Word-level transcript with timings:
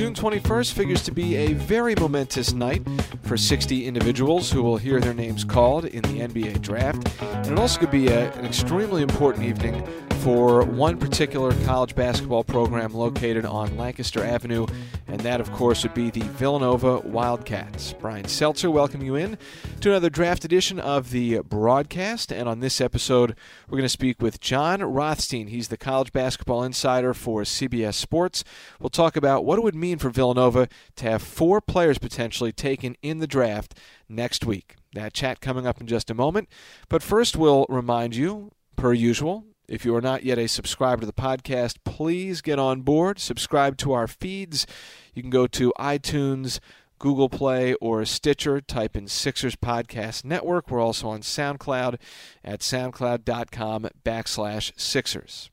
June 0.00 0.14
21st 0.14 0.72
figures 0.72 1.02
to 1.02 1.12
be 1.12 1.36
a 1.36 1.52
very 1.52 1.94
momentous 1.94 2.54
night 2.54 2.82
for 3.20 3.36
60 3.36 3.84
individuals 3.84 4.50
who 4.50 4.62
will 4.62 4.78
hear 4.78 4.98
their 4.98 5.12
names 5.12 5.44
called 5.44 5.84
in 5.84 6.00
the 6.04 6.20
NBA 6.20 6.62
draft. 6.62 7.06
And 7.20 7.48
it 7.48 7.58
also 7.58 7.80
could 7.80 7.90
be 7.90 8.08
a, 8.08 8.32
an 8.32 8.46
extremely 8.46 9.02
important 9.02 9.44
evening 9.44 9.86
for 10.20 10.64
one 10.64 10.98
particular 10.98 11.52
college 11.64 11.94
basketball 11.94 12.44
program 12.44 12.92
located 12.92 13.46
on 13.46 13.78
Lancaster 13.78 14.22
Avenue, 14.22 14.66
and 15.08 15.18
that, 15.20 15.40
of 15.40 15.50
course, 15.52 15.82
would 15.82 15.94
be 15.94 16.10
the 16.10 16.20
Villanova 16.20 16.98
Wildcats. 16.98 17.94
Brian 17.94 18.28
Seltzer, 18.28 18.70
welcome 18.70 19.02
you 19.02 19.14
in 19.14 19.38
to 19.80 19.88
another 19.88 20.10
draft 20.10 20.44
edition 20.44 20.78
of 20.78 21.10
the 21.10 21.38
broadcast. 21.38 22.30
And 22.32 22.50
on 22.50 22.60
this 22.60 22.82
episode, 22.82 23.34
we're 23.66 23.78
going 23.78 23.84
to 23.84 23.88
speak 23.88 24.20
with 24.20 24.40
Jon 24.40 24.82
Rothstein. 24.82 25.46
He's 25.46 25.68
the 25.68 25.78
college 25.78 26.12
basketball 26.12 26.62
insider 26.64 27.14
for 27.14 27.42
CBS 27.42 27.94
Sports. 27.94 28.44
We'll 28.78 28.90
talk 28.90 29.16
about 29.16 29.46
what 29.46 29.58
it 29.58 29.62
would 29.62 29.74
mean 29.74 29.96
for 29.96 30.10
Villanova 30.10 30.68
to 30.96 31.04
have 31.04 31.22
four 31.22 31.62
players 31.62 31.96
potentially 31.96 32.52
taken 32.52 32.94
in 33.00 33.20
the 33.20 33.26
draft 33.26 33.74
next 34.06 34.44
week. 34.44 34.76
That 34.92 35.14
chat 35.14 35.40
coming 35.40 35.66
up 35.66 35.80
in 35.80 35.86
just 35.86 36.10
a 36.10 36.14
moment. 36.14 36.50
But 36.90 37.02
first, 37.02 37.36
we'll 37.36 37.64
remind 37.70 38.14
you, 38.14 38.50
per 38.76 38.92
usual, 38.92 39.46
if 39.70 39.84
you 39.84 39.94
are 39.94 40.00
not 40.00 40.24
yet 40.24 40.36
a 40.36 40.48
subscriber 40.48 41.00
to 41.00 41.06
the 41.06 41.12
podcast, 41.12 41.76
please 41.84 42.40
get 42.42 42.58
on 42.58 42.80
board. 42.80 43.20
Subscribe 43.20 43.76
to 43.78 43.92
our 43.92 44.08
feeds. 44.08 44.66
You 45.14 45.22
can 45.22 45.30
go 45.30 45.46
to 45.46 45.72
iTunes, 45.78 46.58
Google 46.98 47.28
Play, 47.28 47.74
or 47.74 48.04
Stitcher. 48.04 48.60
Type 48.60 48.96
in 48.96 49.06
Sixers 49.06 49.54
Podcast 49.54 50.24
Network. 50.24 50.72
We're 50.72 50.80
also 50.80 51.08
on 51.10 51.20
SoundCloud 51.20 52.00
at 52.44 52.60
soundcloud.com 52.60 53.88
backslash 54.04 54.72
Sixers. 54.76 55.50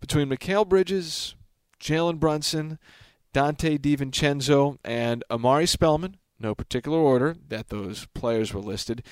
Between 0.00 0.28
Mikal 0.28 0.68
Bridges, 0.68 1.36
Jalen 1.80 2.18
Brunson, 2.18 2.80
Donte 3.32 3.78
DiVincenzo, 3.78 4.78
and 4.84 5.22
Omari 5.30 5.66
Spellman, 5.66 6.16
no 6.40 6.54
particular 6.54 6.98
order 6.98 7.36
that 7.48 7.68
those 7.68 8.06
players 8.14 8.52
were 8.54 8.60
listed, 8.60 9.02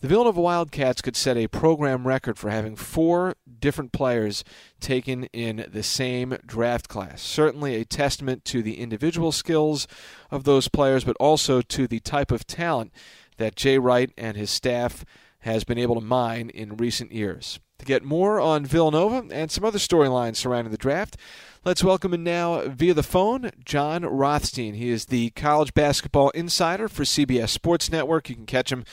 the 0.00 0.08
Villanova 0.08 0.40
Wildcats 0.40 1.00
could 1.00 1.16
set 1.16 1.36
a 1.36 1.46
program 1.46 2.06
record 2.06 2.36
for 2.36 2.50
having 2.50 2.74
four 2.74 3.36
different 3.60 3.92
players 3.92 4.42
taken 4.80 5.24
in 5.26 5.66
the 5.70 5.82
same 5.82 6.36
draft 6.44 6.88
class. 6.88 7.22
Certainly 7.22 7.76
a 7.76 7.84
testament 7.84 8.44
to 8.46 8.62
the 8.62 8.80
individual 8.80 9.30
skills 9.30 9.86
of 10.30 10.44
those 10.44 10.68
players, 10.68 11.04
but 11.04 11.16
also 11.20 11.62
to 11.62 11.86
the 11.86 12.00
type 12.00 12.32
of 12.32 12.46
talent 12.46 12.92
that 13.36 13.56
Jay 13.56 13.78
Wright 13.78 14.10
and 14.18 14.36
his 14.36 14.50
staff 14.50 15.04
has 15.40 15.64
been 15.64 15.78
able 15.78 15.94
to 15.96 16.00
mine 16.00 16.50
in 16.50 16.76
recent 16.76 17.12
years. 17.12 17.60
To 17.82 17.86
get 17.86 18.04
more 18.04 18.38
on 18.38 18.64
Villanova 18.64 19.26
and 19.34 19.50
some 19.50 19.64
other 19.64 19.80
storylines 19.80 20.36
surrounding 20.36 20.70
the 20.70 20.78
draft, 20.78 21.16
let's 21.64 21.82
welcome 21.82 22.14
in 22.14 22.22
now 22.22 22.60
via 22.68 22.94
the 22.94 23.02
phone 23.02 23.50
Jon 23.64 24.04
Rothstein. 24.04 24.74
He 24.74 24.90
is 24.90 25.06
the 25.06 25.30
college 25.30 25.74
basketball 25.74 26.30
insider 26.30 26.86
for 26.88 27.02
CBS 27.02 27.48
Sports 27.48 27.90
Network. 27.90 28.28
You 28.28 28.36
can 28.36 28.46
catch 28.46 28.70
him 28.70 28.84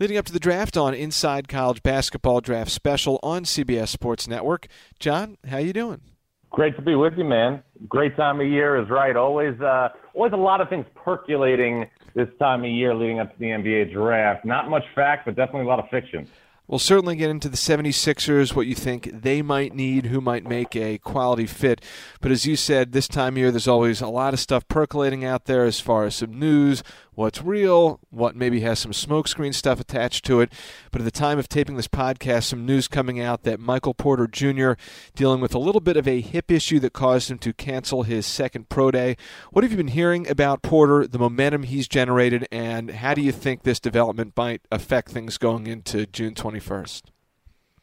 leading 0.00 0.16
up 0.16 0.24
to 0.24 0.32
the 0.32 0.40
draft 0.40 0.78
on 0.78 0.94
Inside 0.94 1.46
College 1.46 1.82
Basketball 1.82 2.40
Draft 2.40 2.70
Special 2.70 3.20
on 3.22 3.44
CBS 3.44 3.88
Sports 3.88 4.26
Network. 4.26 4.66
Jon, 4.98 5.36
how 5.46 5.58
you 5.58 5.74
doing? 5.74 6.00
Great 6.48 6.74
to 6.76 6.82
be 6.82 6.94
with 6.94 7.18
you, 7.18 7.24
man. 7.24 7.62
Great 7.86 8.16
time 8.16 8.40
of 8.40 8.46
year 8.46 8.80
is 8.80 8.88
right. 8.88 9.14
Always, 9.14 9.60
uh, 9.60 9.90
always 10.14 10.32
a 10.32 10.36
lot 10.36 10.62
of 10.62 10.70
things 10.70 10.86
percolating 10.94 11.84
this 12.14 12.28
time 12.38 12.64
of 12.64 12.70
year 12.70 12.94
leading 12.94 13.20
up 13.20 13.30
to 13.30 13.38
the 13.38 13.50
NBA 13.50 13.92
draft. 13.92 14.46
Not 14.46 14.70
much 14.70 14.84
fact, 14.94 15.26
but 15.26 15.36
definitely 15.36 15.66
a 15.66 15.68
lot 15.68 15.80
of 15.80 15.90
fiction. 15.90 16.26
We'll 16.68 16.78
certainly 16.78 17.16
get 17.16 17.30
into 17.30 17.48
the 17.48 17.56
76ers, 17.56 18.54
what 18.54 18.66
you 18.66 18.74
think 18.74 19.10
they 19.22 19.40
might 19.40 19.74
need, 19.74 20.06
who 20.06 20.20
might 20.20 20.44
make 20.44 20.76
a 20.76 20.98
quality 20.98 21.46
fit. 21.46 21.82
But 22.20 22.30
as 22.30 22.44
you 22.44 22.56
said, 22.56 22.92
this 22.92 23.08
time 23.08 23.34
of 23.34 23.38
year, 23.38 23.50
there's 23.50 23.66
always 23.66 24.02
a 24.02 24.06
lot 24.06 24.34
of 24.34 24.40
stuff 24.40 24.68
percolating 24.68 25.24
out 25.24 25.46
there 25.46 25.64
as 25.64 25.80
far 25.80 26.04
as 26.04 26.16
some 26.16 26.38
news, 26.38 26.82
what's 27.18 27.42
real, 27.42 27.98
what 28.10 28.36
maybe 28.36 28.60
has 28.60 28.78
some 28.78 28.92
smokescreen 28.92 29.52
stuff 29.52 29.80
attached 29.80 30.24
to 30.24 30.40
it. 30.40 30.52
But 30.92 31.00
at 31.00 31.04
the 31.04 31.10
time 31.10 31.36
of 31.36 31.48
taping 31.48 31.74
this 31.74 31.88
podcast, 31.88 32.44
some 32.44 32.64
news 32.64 32.86
coming 32.86 33.18
out 33.20 33.42
that 33.42 33.58
Michael 33.58 33.92
Porter 33.92 34.28
Jr. 34.28 34.74
dealing 35.16 35.40
with 35.40 35.52
a 35.52 35.58
little 35.58 35.80
bit 35.80 35.96
of 35.96 36.06
a 36.06 36.20
hip 36.20 36.48
issue 36.48 36.78
that 36.78 36.92
caused 36.92 37.28
him 37.28 37.38
to 37.38 37.52
cancel 37.52 38.04
his 38.04 38.24
second 38.24 38.68
pro 38.68 38.92
day. 38.92 39.16
What 39.50 39.64
have 39.64 39.72
you 39.72 39.76
been 39.76 39.88
hearing 39.88 40.30
about 40.30 40.62
Porter, 40.62 41.08
the 41.08 41.18
momentum 41.18 41.64
he's 41.64 41.88
generated, 41.88 42.46
and 42.52 42.92
how 42.92 43.14
do 43.14 43.20
you 43.20 43.32
think 43.32 43.64
this 43.64 43.80
development 43.80 44.34
might 44.36 44.62
affect 44.70 45.10
things 45.10 45.38
going 45.38 45.66
into 45.66 46.06
June 46.06 46.34
21st? 46.34 47.02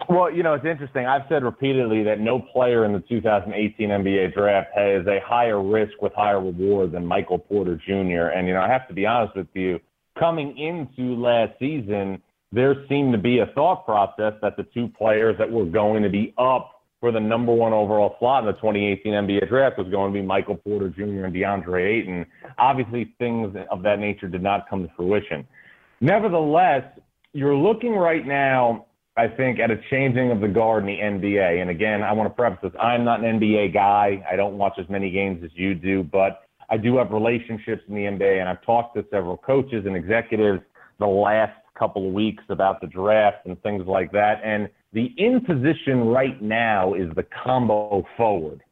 Well, 0.10 0.32
you 0.32 0.44
know, 0.44 0.54
it's 0.54 0.66
interesting. 0.66 1.06
I've 1.06 1.24
said 1.30 1.44
repeatedly 1.44 2.04
that 2.04 2.20
no 2.20 2.40
player 2.40 2.86
in 2.86 2.94
the 2.94 3.00
2018 3.00 3.90
NBA 3.90 4.34
draft 4.34 4.70
has 4.76 5.06
a 5.08 5.20
higher 5.26 5.62
risk 5.62 5.94
with 6.02 6.14
higher 6.14 6.40
reward 6.40 6.92
than 6.92 7.06
Michael 7.06 7.40
Porter 7.40 7.76
Jr. 7.76 8.36
And, 8.36 8.48
you 8.48 8.54
know, 8.54 8.62
I 8.62 8.70
have 8.70 8.88
to 8.90 8.94
be 8.94 9.06
honest 9.06 9.36
with 9.36 9.48
you, 9.54 9.80
coming 10.20 10.58
into 10.58 11.16
last 11.16 11.54
season, 11.60 12.22
there 12.52 12.76
seemed 12.88 13.14
to 13.14 13.18
be 13.18 13.40
a 13.40 13.48
thought 13.48 13.86
process 13.86 14.34
that 14.42 14.58
the 14.58 14.64
two 14.74 14.90
players 14.98 15.38
that 15.40 15.50
were 15.50 15.66
going 15.66 16.04
to 16.04 16.10
be 16.10 16.34
up 16.38 16.84
for 17.00 17.12
the 17.12 17.20
number 17.20 17.54
one 17.54 17.74
overall 17.74 18.16
slot 18.20 18.44
in 18.44 18.48
the 18.48 18.54
2018 18.54 19.14
NBA 19.14 19.50
draft 19.50 19.78
was 19.78 19.88
going 19.90 20.14
to 20.14 20.20
be 20.20 20.26
Michael 20.26 20.56
Porter 20.56 20.90
Jr. 20.90 21.26
and 21.26 21.36
DeAndre 21.36 22.00
Ayton. 22.00 22.26
Obviously, 22.58 23.14
things 23.20 23.56
of 23.72 23.84
that 23.84 24.00
nature 24.00 24.28
did 24.28 24.42
not 24.42 24.70
come 24.70 24.84
to 24.84 24.92
fruition. 24.96 25.48
Nevertheless, 26.02 26.84
you're 27.34 27.56
looking 27.56 27.94
right 27.94 28.26
now 28.26 28.86
I 29.18 29.28
think, 29.30 29.59
at 29.59 29.72
a 29.72 29.78
changing 29.90 30.31
of 30.31 30.42
the 30.42 30.48
guard 30.48 30.84
in 30.84 30.88
the 30.88 30.98
NBA. 30.98 31.62
And 31.62 31.70
again, 31.70 32.03
I 32.03 32.12
want 32.12 32.30
to 32.30 32.34
preface 32.34 32.59
this 32.62 32.72
I'm 32.81 33.06
not 33.06 33.24
an 33.24 33.40
NBA 33.40 33.74
guy. 33.74 34.24
I 34.30 34.36
don't 34.36 34.58
watch 34.58 34.74
as 34.78 34.90
many 34.90 35.09
games 35.09 35.42
as 35.44 35.52
you 35.53 35.74
do, 35.74 36.03
but 36.03 36.42
I 36.70 36.78
do 36.78 36.98
have 36.98 37.12
relationships 37.12 37.84
in 37.88 37.96
the 37.96 38.02
NBA. 38.02 38.40
And 38.42 38.50
I've 38.50 38.62
talked 38.64 38.96
to 38.98 39.06
several 39.09 39.38
coaches 39.38 39.86
and 39.86 39.96
executives 39.96 40.62
the 41.00 41.06
last 41.06 41.53
couple 41.78 42.08
of 42.08 42.14
weeks 42.14 42.44
about 42.50 42.81
the 42.81 42.88
draft 42.88 43.46
and 43.46 43.62
things 43.64 43.86
like 43.88 44.12
that. 44.12 44.42
And 44.44 44.70
the 44.92 45.14
in 45.18 45.42
position 45.42 46.06
right 46.06 46.42
now 46.42 46.94
is 46.94 47.09
the 47.16 47.26
combo 47.44 48.06
forward 48.18 48.64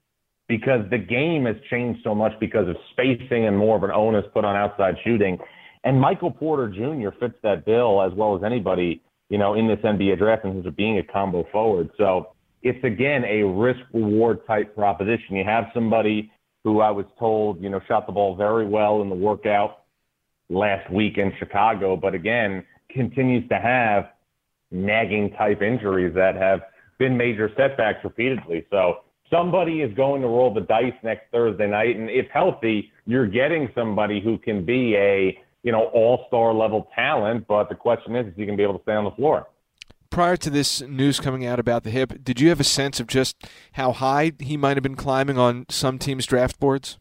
because 0.48 0.81
the 0.90 0.98
game 0.98 1.46
has 1.46 1.56
changed 1.70 2.02
so 2.04 2.14
much 2.14 2.34
because 2.40 2.68
of 2.68 2.75
spacing 2.92 3.46
and 3.46 3.58
more 3.58 3.78
of 3.78 3.84
an 3.84 3.92
onus 3.92 4.25
put 4.34 4.46
on 4.46 4.56
outside 4.56 4.96
shooting. 5.04 5.38
And 5.84 6.00
Michael 6.00 6.31
Porter 6.31 6.70
Jr. 6.70 7.16
fits 7.18 7.36
that 7.44 7.66
bill 7.66 8.02
as 8.02 8.12
well 8.14 8.36
as 8.36 8.44
anybody 8.44 9.02
you 9.34 9.40
know, 9.40 9.56
in 9.56 9.68
this 9.68 9.80
NBA 9.80 10.20
draft 10.20 10.46
in 10.46 10.54
terms 10.54 10.68
of 10.68 10.76
being 10.76 11.00
a 11.00 11.04
combo 11.12 11.44
forward. 11.52 11.90
So 11.98 12.36
it's 12.62 12.84
again 12.84 13.26
a 13.26 13.42
risk 13.42 13.80
reward 13.92 14.46
type 14.46 14.76
proposition. 14.76 15.36
You 15.36 15.44
have 15.44 15.72
somebody 15.74 16.32
who 16.64 16.82
I 16.82 16.92
was 16.92 17.08
told, 17.18 17.60
you 17.60 17.72
know, 17.72 17.82
shot 17.88 18.06
the 18.06 18.14
ball 18.14 18.36
very 18.36 18.68
well 18.68 19.02
in 19.02 19.10
the 19.10 19.16
workout 19.16 19.86
last 20.52 20.88
week 20.92 21.18
in 21.18 21.34
Chicago, 21.40 21.96
but 21.96 22.14
again, 22.14 22.64
continues 22.92 23.50
to 23.50 23.56
have 23.56 24.10
nagging 24.70 25.32
type 25.32 25.64
injuries 25.64 26.14
that 26.14 26.36
have 26.36 26.60
been 27.00 27.18
major 27.18 27.50
setbacks 27.58 28.04
repeatedly. 28.04 28.68
So 28.70 28.98
somebody 29.32 29.82
is 29.82 29.92
going 29.96 30.22
to 30.22 30.28
roll 30.28 30.54
the 30.54 30.62
dice 30.62 30.94
next 31.02 31.24
Thursday 31.32 31.66
night, 31.66 31.96
and 31.96 32.08
if 32.08 32.28
healthy, 32.32 32.92
you're 33.08 33.26
getting 33.26 33.68
somebody 33.74 34.22
who 34.22 34.38
can 34.38 34.64
be 34.64 34.96
a 34.96 35.40
you 35.63 35.72
know, 35.72 35.85
all 35.85 36.25
star 36.28 36.53
level 36.53 36.90
talent. 36.96 37.47
But 37.47 37.69
the 37.69 37.75
question 37.75 38.16
is, 38.16 38.28
is 38.28 38.34
he 38.35 38.46
going 38.46 38.57
to 38.57 38.62
be 38.62 38.63
able 38.63 38.78
to 38.78 38.84
stay 38.84 38.94
on 38.94 39.06
the 39.06 39.12
floor? 39.12 39.47
Prior 40.09 40.38
to 40.38 40.50
this 40.51 40.81
news 40.81 41.19
coming 41.19 41.46
out 41.46 41.59
about 41.59 41.84
the 41.84 41.90
hip, 41.90 42.24
did 42.24 42.40
you 42.40 42.50
have 42.50 42.59
a 42.59 42.63
sense 42.63 43.00
of 43.00 43.07
just 43.07 43.35
how 43.74 43.91
high 43.91 44.34
he 44.40 44.56
might 44.57 44.78
have 44.78 44.84
been 44.84 44.96
climbing 44.96 45.40
on 45.40 45.66
some 45.69 45.97
teams' 45.97 46.28
draft 46.28 46.59
boards? 46.59 47.00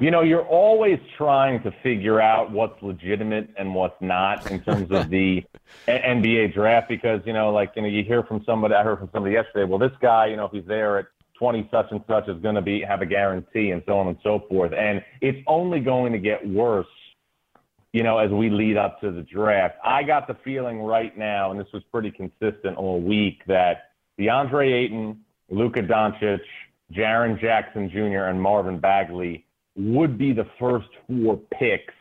You 0.00 0.10
know, 0.10 0.22
you're 0.22 0.46
always 0.46 0.98
trying 1.18 1.62
to 1.62 1.70
figure 1.82 2.22
out 2.22 2.50
what's 2.50 2.82
legitimate 2.82 3.50
and 3.58 3.74
what's 3.74 4.00
not 4.00 4.50
in 4.50 4.62
terms 4.62 4.90
of 4.90 5.10
the 5.10 5.44
NBA 5.88 6.54
draft 6.54 6.88
because, 6.88 7.20
you 7.26 7.34
know, 7.34 7.52
like, 7.52 7.72
you 7.76 7.82
know, 7.82 7.88
you 7.88 8.02
hear 8.02 8.22
from 8.22 8.42
somebody, 8.44 8.74
I 8.74 8.82
heard 8.82 8.98
from 8.98 9.10
somebody 9.12 9.34
yesterday, 9.34 9.68
well, 9.68 9.78
this 9.78 9.92
guy, 10.00 10.26
you 10.26 10.36
know, 10.36 10.46
if 10.46 10.52
he's 10.52 10.64
there 10.64 10.98
at 10.98 11.06
20 11.38 11.68
such 11.70 11.86
and 11.90 12.02
such 12.08 12.28
is 12.28 12.40
going 12.42 12.54
to 12.54 12.62
be 12.62 12.82
have 12.82 13.02
a 13.02 13.06
guarantee 13.06 13.70
and 13.70 13.82
so 13.86 13.98
on 13.98 14.08
and 14.08 14.16
so 14.22 14.44
forth. 14.48 14.72
And 14.72 15.02
it's 15.20 15.38
only 15.46 15.80
going 15.80 16.12
to 16.12 16.18
get 16.18 16.46
worse 16.48 16.86
you 17.92 18.02
know, 18.02 18.18
as 18.18 18.30
we 18.30 18.50
lead 18.50 18.76
up 18.76 19.00
to 19.00 19.10
the 19.10 19.22
draft. 19.22 19.76
I 19.84 20.02
got 20.02 20.28
the 20.28 20.36
feeling 20.44 20.80
right 20.80 21.16
now, 21.16 21.50
and 21.50 21.58
this 21.58 21.66
was 21.72 21.82
pretty 21.90 22.10
consistent 22.10 22.76
all 22.76 23.00
week, 23.00 23.42
that 23.46 23.90
DeAndre 24.18 24.72
Ayton, 24.72 25.20
Luka 25.50 25.82
Doncic, 25.82 26.40
Jaren 26.92 27.40
Jackson 27.40 27.90
Jr., 27.90 28.26
and 28.28 28.40
Marvin 28.40 28.78
Bagley 28.78 29.44
would 29.76 30.18
be 30.18 30.32
the 30.32 30.46
first 30.58 30.88
four 31.06 31.38
picks, 31.58 31.94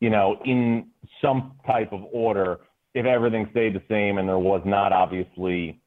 you 0.00 0.10
know, 0.10 0.38
in 0.44 0.88
some 1.22 1.52
type 1.66 1.92
of 1.92 2.02
order 2.12 2.58
if 2.94 3.06
everything 3.06 3.46
stayed 3.50 3.74
the 3.74 3.82
same 3.88 4.18
and 4.18 4.28
there 4.28 4.38
was 4.38 4.62
not 4.64 4.92
obviously 4.92 5.80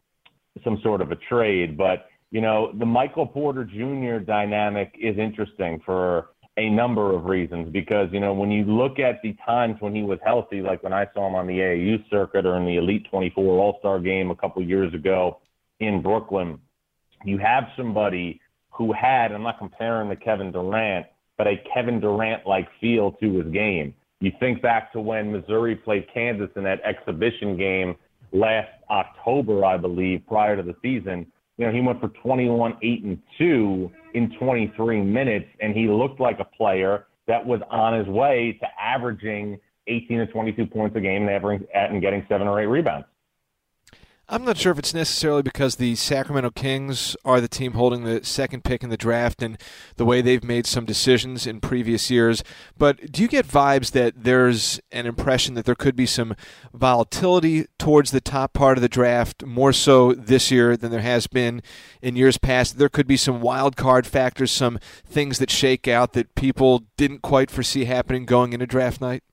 some 0.63 0.79
sort 0.83 1.01
of 1.01 1.11
a 1.11 1.15
trade. 1.15 1.77
But, 1.77 2.07
you 2.31 2.41
know, 2.41 2.71
the 2.77 2.85
Michael 2.85 3.27
Porter 3.27 3.65
Jr. 3.65 4.23
dynamic 4.23 4.95
is 4.99 5.17
interesting 5.17 5.81
for 5.85 6.29
a 6.57 6.69
number 6.69 7.15
of 7.15 7.25
reasons 7.25 7.71
because 7.71 8.09
you 8.11 8.19
know 8.19 8.33
when 8.33 8.51
you 8.51 8.65
look 8.65 8.99
at 8.99 9.21
the 9.21 9.35
times 9.45 9.77
when 9.79 9.95
he 9.95 10.03
was 10.03 10.19
healthy, 10.23 10.61
like 10.61 10.83
when 10.83 10.93
I 10.93 11.07
saw 11.13 11.27
him 11.27 11.35
on 11.35 11.47
the 11.47 11.53
AAU 11.53 12.09
circuit 12.09 12.45
or 12.45 12.57
in 12.57 12.65
the 12.65 12.77
Elite 12.77 13.07
24 13.09 13.59
All 13.59 13.77
Star 13.79 13.99
game 13.99 14.31
a 14.31 14.35
couple 14.35 14.61
years 14.61 14.93
ago 14.93 15.39
in 15.79 16.01
Brooklyn, 16.01 16.59
you 17.23 17.37
have 17.37 17.65
somebody 17.77 18.41
who 18.69 18.93
had, 18.93 19.31
I'm 19.31 19.43
not 19.43 19.59
comparing 19.59 20.09
to 20.09 20.15
Kevin 20.15 20.51
Durant, 20.51 21.05
but 21.37 21.47
a 21.47 21.55
Kevin 21.73 21.99
Durant 21.99 22.45
like 22.45 22.67
feel 22.79 23.11
to 23.13 23.33
his 23.39 23.51
game. 23.53 23.93
You 24.19 24.31
think 24.39 24.61
back 24.61 24.93
to 24.93 25.01
when 25.01 25.31
Missouri 25.31 25.75
played 25.75 26.07
Kansas 26.13 26.49
in 26.55 26.63
that 26.63 26.81
exhibition 26.83 27.57
game 27.57 27.95
last 28.31 28.69
October, 28.89 29.65
I 29.65 29.77
believe, 29.77 30.23
prior 30.27 30.55
to 30.55 30.63
the 30.63 30.75
season. 30.81 31.25
You 31.61 31.67
know, 31.67 31.73
he 31.73 31.81
went 31.81 32.01
for 32.01 32.07
21, 32.23 32.77
8, 32.81 33.03
and 33.03 33.19
2 33.37 33.91
in 34.15 34.35
23 34.39 35.01
minutes, 35.03 35.45
and 35.59 35.75
he 35.75 35.87
looked 35.87 36.19
like 36.19 36.39
a 36.39 36.43
player 36.43 37.05
that 37.27 37.45
was 37.45 37.61
on 37.69 37.93
his 37.93 38.07
way 38.07 38.57
to 38.59 38.67
averaging 38.81 39.59
18 39.85 40.17
to 40.17 40.25
22 40.25 40.65
points 40.65 40.95
a 40.95 40.99
game 40.99 41.29
and, 41.29 41.67
and 41.75 42.01
getting 42.01 42.25
seven 42.27 42.47
or 42.47 42.59
eight 42.59 42.65
rebounds. 42.65 43.05
I'm 44.33 44.45
not 44.45 44.55
sure 44.55 44.71
if 44.71 44.79
it's 44.79 44.93
necessarily 44.93 45.41
because 45.41 45.75
the 45.75 45.93
Sacramento 45.95 46.51
Kings 46.51 47.17
are 47.25 47.41
the 47.41 47.49
team 47.49 47.73
holding 47.73 48.05
the 48.05 48.23
second 48.23 48.63
pick 48.63 48.81
in 48.81 48.89
the 48.89 48.95
draft 48.95 49.43
and 49.43 49.57
the 49.97 50.05
way 50.05 50.21
they've 50.21 50.41
made 50.41 50.65
some 50.65 50.85
decisions 50.85 51.45
in 51.45 51.59
previous 51.59 52.09
years, 52.09 52.41
but 52.77 53.11
do 53.11 53.21
you 53.21 53.27
get 53.27 53.45
vibes 53.45 53.91
that 53.91 54.23
there's 54.23 54.79
an 54.89 55.05
impression 55.05 55.55
that 55.55 55.65
there 55.65 55.75
could 55.75 55.97
be 55.97 56.05
some 56.05 56.33
volatility 56.73 57.65
towards 57.77 58.11
the 58.11 58.21
top 58.21 58.53
part 58.53 58.77
of 58.77 58.81
the 58.81 58.87
draft, 58.87 59.45
more 59.45 59.73
so 59.73 60.13
this 60.13 60.49
year 60.49 60.77
than 60.77 60.91
there 60.91 61.01
has 61.01 61.27
been 61.27 61.61
in 62.01 62.15
years 62.15 62.37
past? 62.37 62.77
There 62.77 62.87
could 62.87 63.07
be 63.07 63.17
some 63.17 63.41
wild 63.41 63.75
card 63.75 64.07
factors, 64.07 64.49
some 64.49 64.79
things 65.05 65.39
that 65.39 65.51
shake 65.51 65.89
out 65.89 66.13
that 66.13 66.35
people 66.35 66.83
didn't 66.95 67.21
quite 67.21 67.51
foresee 67.51 67.83
happening 67.83 68.25
going 68.25 68.53
into 68.53 68.65
draft 68.65 69.01
night? 69.01 69.23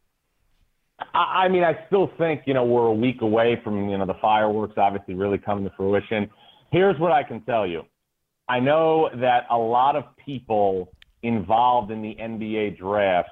I 1.15 1.49
mean, 1.49 1.63
I 1.63 1.79
still 1.87 2.11
think, 2.19 2.43
you 2.47 2.55
know, 2.55 2.65
we're 2.65 2.87
a 2.87 2.93
week 2.93 3.23
away 3.23 3.61
from, 3.63 3.89
you 3.89 3.99
know, 3.99 4.07
the 4.07 4.17
fireworks 4.21 4.75
obviously 4.77 5.15
really 5.15 5.39
coming 5.39 5.65
to 5.65 5.71
fruition. 5.77 6.29
Here's 6.73 6.99
what 6.99 7.13
I 7.13 7.23
can 7.23 7.41
tell 7.43 7.67
you. 7.67 7.83
I 8.49 8.61
know 8.61 9.09
that 9.21 9.47
a 9.51 9.57
lot 9.57 9.95
of 9.95 10.05
people 10.17 10.93
involved 11.23 11.91
in 11.91 12.03
the 12.03 12.17
NBA 12.21 12.79
draft 12.79 13.31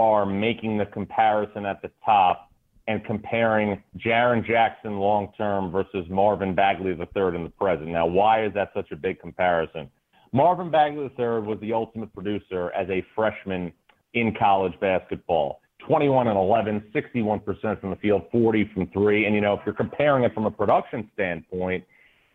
are 0.00 0.24
making 0.24 0.78
the 0.78 0.86
comparison 0.86 1.66
at 1.66 1.82
the 1.82 1.90
top 2.04 2.50
and 2.86 3.04
comparing 3.04 3.82
Jaren 3.98 4.46
Jackson 4.46 4.98
long 4.98 5.32
term 5.36 5.70
versus 5.70 6.06
Marvin 6.10 6.54
Bagley 6.54 6.96
third 7.14 7.34
in 7.34 7.44
the 7.44 7.50
present. 7.50 7.88
Now, 7.88 8.06
why 8.06 8.44
is 8.44 8.52
that 8.54 8.70
such 8.74 8.90
a 8.92 8.96
big 8.96 9.20
comparison? 9.20 9.90
Marvin 10.32 10.70
Bagley 10.70 11.10
third 11.16 11.46
was 11.46 11.58
the 11.60 11.72
ultimate 11.72 12.12
producer 12.12 12.70
as 12.72 12.88
a 12.90 13.04
freshman 13.14 13.72
in 14.14 14.34
college 14.38 14.78
basketball. 14.80 15.60
21 15.86 16.28
and 16.28 16.36
11, 16.36 16.90
61% 16.94 17.80
from 17.80 17.90
the 17.90 17.96
field, 17.96 18.22
40 18.32 18.70
from 18.72 18.86
three. 18.88 19.26
And, 19.26 19.34
you 19.34 19.40
know, 19.40 19.54
if 19.54 19.60
you're 19.66 19.74
comparing 19.74 20.24
it 20.24 20.34
from 20.34 20.46
a 20.46 20.50
production 20.50 21.10
standpoint, 21.14 21.84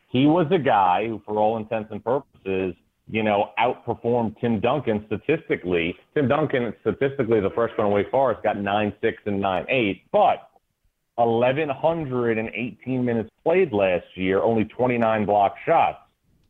he 0.09 0.25
was 0.25 0.47
a 0.51 0.59
guy 0.59 1.07
who, 1.07 1.21
for 1.25 1.37
all 1.37 1.57
intents 1.57 1.91
and 1.91 2.03
purposes, 2.03 2.75
you 3.09 3.23
know, 3.23 3.49
outperformed 3.59 4.39
Tim 4.39 4.59
Duncan 4.59 5.05
statistically. 5.07 5.95
Tim 6.13 6.27
Duncan, 6.27 6.73
statistically, 6.81 7.39
the 7.39 7.49
freshman 7.55 7.87
in 7.87 7.93
Wake 7.93 8.11
Forest 8.11 8.43
got 8.43 8.57
9 8.57 8.93
6 9.01 9.17
and 9.25 9.41
9 9.41 9.65
8, 9.67 10.03
but 10.11 10.49
1,118 11.15 13.05
minutes 13.05 13.29
played 13.43 13.73
last 13.73 14.05
year, 14.15 14.41
only 14.41 14.65
29 14.65 15.25
block 15.25 15.55
shots. 15.65 15.97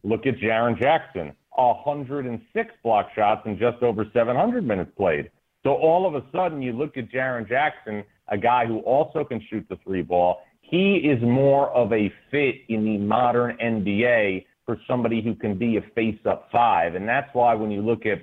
Look 0.03 0.25
at 0.25 0.37
Jaren 0.37 0.77
Jackson, 0.77 1.33
106 1.55 2.71
block 2.83 3.07
shots 3.15 3.41
and 3.45 3.57
just 3.57 3.81
over 3.81 4.05
700 4.13 4.65
minutes 4.65 4.91
played. 4.95 5.31
So 5.63 5.71
all 5.71 6.07
of 6.07 6.15
a 6.15 6.25
sudden, 6.31 6.61
you 6.61 6.73
look 6.73 6.97
at 6.97 7.11
Jaren 7.11 7.47
Jackson, 7.47 8.03
a 8.29 8.37
guy 8.37 8.65
who 8.65 8.79
also 8.79 9.23
can 9.23 9.41
shoot 9.49 9.65
the 9.69 9.77
three 9.83 10.01
ball. 10.01 10.41
He 10.61 10.97
is 10.97 11.21
more 11.21 11.69
of 11.71 11.91
a 11.91 12.11
fit 12.31 12.55
in 12.69 12.85
the 12.85 12.97
modern 12.97 13.57
NBA 13.57 14.45
for 14.65 14.77
somebody 14.87 15.21
who 15.21 15.33
can 15.33 15.57
be 15.57 15.77
a 15.77 15.81
face 15.95 16.19
up 16.25 16.47
five. 16.51 16.95
And 16.95 17.07
that's 17.07 17.29
why 17.33 17.55
when 17.55 17.71
you 17.71 17.81
look 17.81 18.05
at 18.05 18.19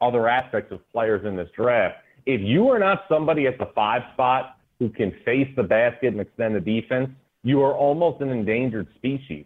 other 0.00 0.28
aspects 0.28 0.72
of 0.72 0.80
players 0.92 1.24
in 1.24 1.36
this 1.36 1.48
draft, 1.56 1.96
if 2.26 2.40
you 2.40 2.68
are 2.68 2.78
not 2.78 3.04
somebody 3.08 3.46
at 3.46 3.58
the 3.58 3.70
five 3.74 4.02
spot 4.12 4.56
who 4.78 4.90
can 4.90 5.12
face 5.24 5.48
the 5.56 5.62
basket 5.62 6.08
and 6.08 6.20
extend 6.20 6.54
the 6.54 6.60
defense, 6.60 7.10
you 7.42 7.62
are 7.62 7.74
almost 7.74 8.20
an 8.20 8.30
endangered 8.30 8.88
species. 8.96 9.44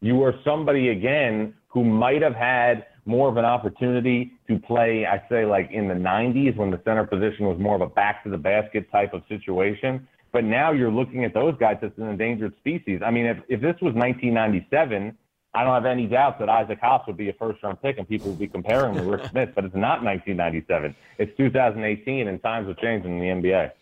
You 0.00 0.22
are 0.22 0.34
somebody, 0.44 0.90
again, 0.90 1.54
who 1.68 1.84
might 1.84 2.22
have 2.22 2.34
had 2.34 2.86
more 3.08 3.28
of 3.28 3.38
an 3.38 3.44
opportunity 3.44 4.32
to 4.46 4.58
play, 4.58 5.06
I 5.06 5.22
say, 5.28 5.46
like 5.46 5.70
in 5.70 5.88
the 5.88 5.94
90s 5.94 6.56
when 6.56 6.70
the 6.70 6.80
center 6.84 7.04
position 7.04 7.46
was 7.46 7.58
more 7.58 7.74
of 7.74 7.80
a 7.80 7.86
back 7.86 8.22
to 8.24 8.30
the 8.30 8.36
basket 8.36 8.90
type 8.92 9.14
of 9.14 9.22
situation. 9.28 10.06
But 10.30 10.44
now 10.44 10.72
you're 10.72 10.90
looking 10.90 11.24
at 11.24 11.32
those 11.32 11.54
guys 11.58 11.78
as 11.82 11.90
an 11.96 12.08
endangered 12.08 12.54
species. 12.58 13.00
I 13.04 13.10
mean, 13.10 13.24
if, 13.24 13.38
if 13.48 13.60
this 13.62 13.76
was 13.80 13.94
1997, 13.94 15.16
I 15.54 15.64
don't 15.64 15.72
have 15.72 15.86
any 15.86 16.06
doubt 16.06 16.38
that 16.40 16.50
Isaac 16.50 16.78
Haas 16.80 17.06
would 17.06 17.16
be 17.16 17.30
a 17.30 17.32
first 17.32 17.62
round 17.62 17.80
pick 17.80 17.96
and 17.96 18.06
people 18.06 18.28
would 18.28 18.38
be 18.38 18.46
comparing 18.46 18.94
him 18.94 19.04
to 19.04 19.10
Rik 19.10 19.22
Smits, 19.32 19.54
but 19.54 19.64
it's 19.64 19.74
not 19.74 20.04
1997. 20.04 20.94
It's 21.16 21.34
2018 21.38 22.28
and 22.28 22.42
times 22.42 22.68
have 22.68 22.76
changed 22.76 23.06
in 23.06 23.18
the 23.18 23.26
NBA 23.26 23.72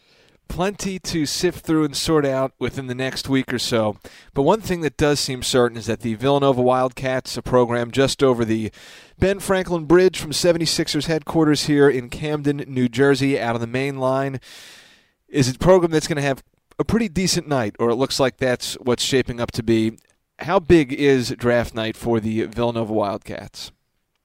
plenty 0.49 0.99
to 0.99 1.27
sift 1.27 1.65
through 1.65 1.85
and 1.85 1.97
sort 1.97 2.25
out 2.25 2.53
within 2.59 2.87
the 2.87 2.95
next 2.95 3.29
week 3.29 3.53
or 3.53 3.59
so. 3.59 3.97
But 4.35 4.43
one 4.43 4.61
thing 4.61 4.81
that 4.83 4.97
does 4.97 5.21
seem 5.21 5.43
certain 5.43 5.77
is 5.77 5.87
that 5.87 6.01
the 6.01 6.15
Villanova 6.15 6.63
Wildcats, 6.63 7.37
a 7.37 7.43
program 7.43 7.91
just 7.91 8.23
over 8.23 8.45
the 8.45 8.71
Ben 9.19 9.41
Franklin 9.41 9.85
Bridge 9.85 10.19
from 10.19 10.31
76ers 10.31 11.07
headquarters 11.07 11.67
here 11.67 11.89
in 11.89 12.09
Camden, 12.09 12.65
New 12.67 12.89
Jersey, 12.89 13.41
out 13.41 13.55
of 13.55 13.61
the 13.61 13.67
main 13.67 13.99
line, 13.99 14.41
is 15.29 15.49
a 15.49 15.59
program 15.59 15.91
that's 15.91 16.09
going 16.09 16.17
to 16.17 16.23
have 16.23 16.43
a 16.79 16.85
pretty 16.85 17.09
decent 17.09 17.49
night, 17.49 17.75
or 17.79 17.91
it 17.91 17.97
looks 17.97 18.21
like 18.21 18.37
that's 18.37 18.75
what's 18.75 19.03
shaping 19.03 19.41
up 19.41 19.51
to 19.53 19.63
be. 19.63 19.99
How 20.41 20.59
big 20.59 20.93
is 20.93 21.31
draft 21.31 21.75
night 21.75 21.97
for 21.97 22.21
the 22.21 22.43
Villanova 22.45 22.93
Wildcats? 22.93 23.73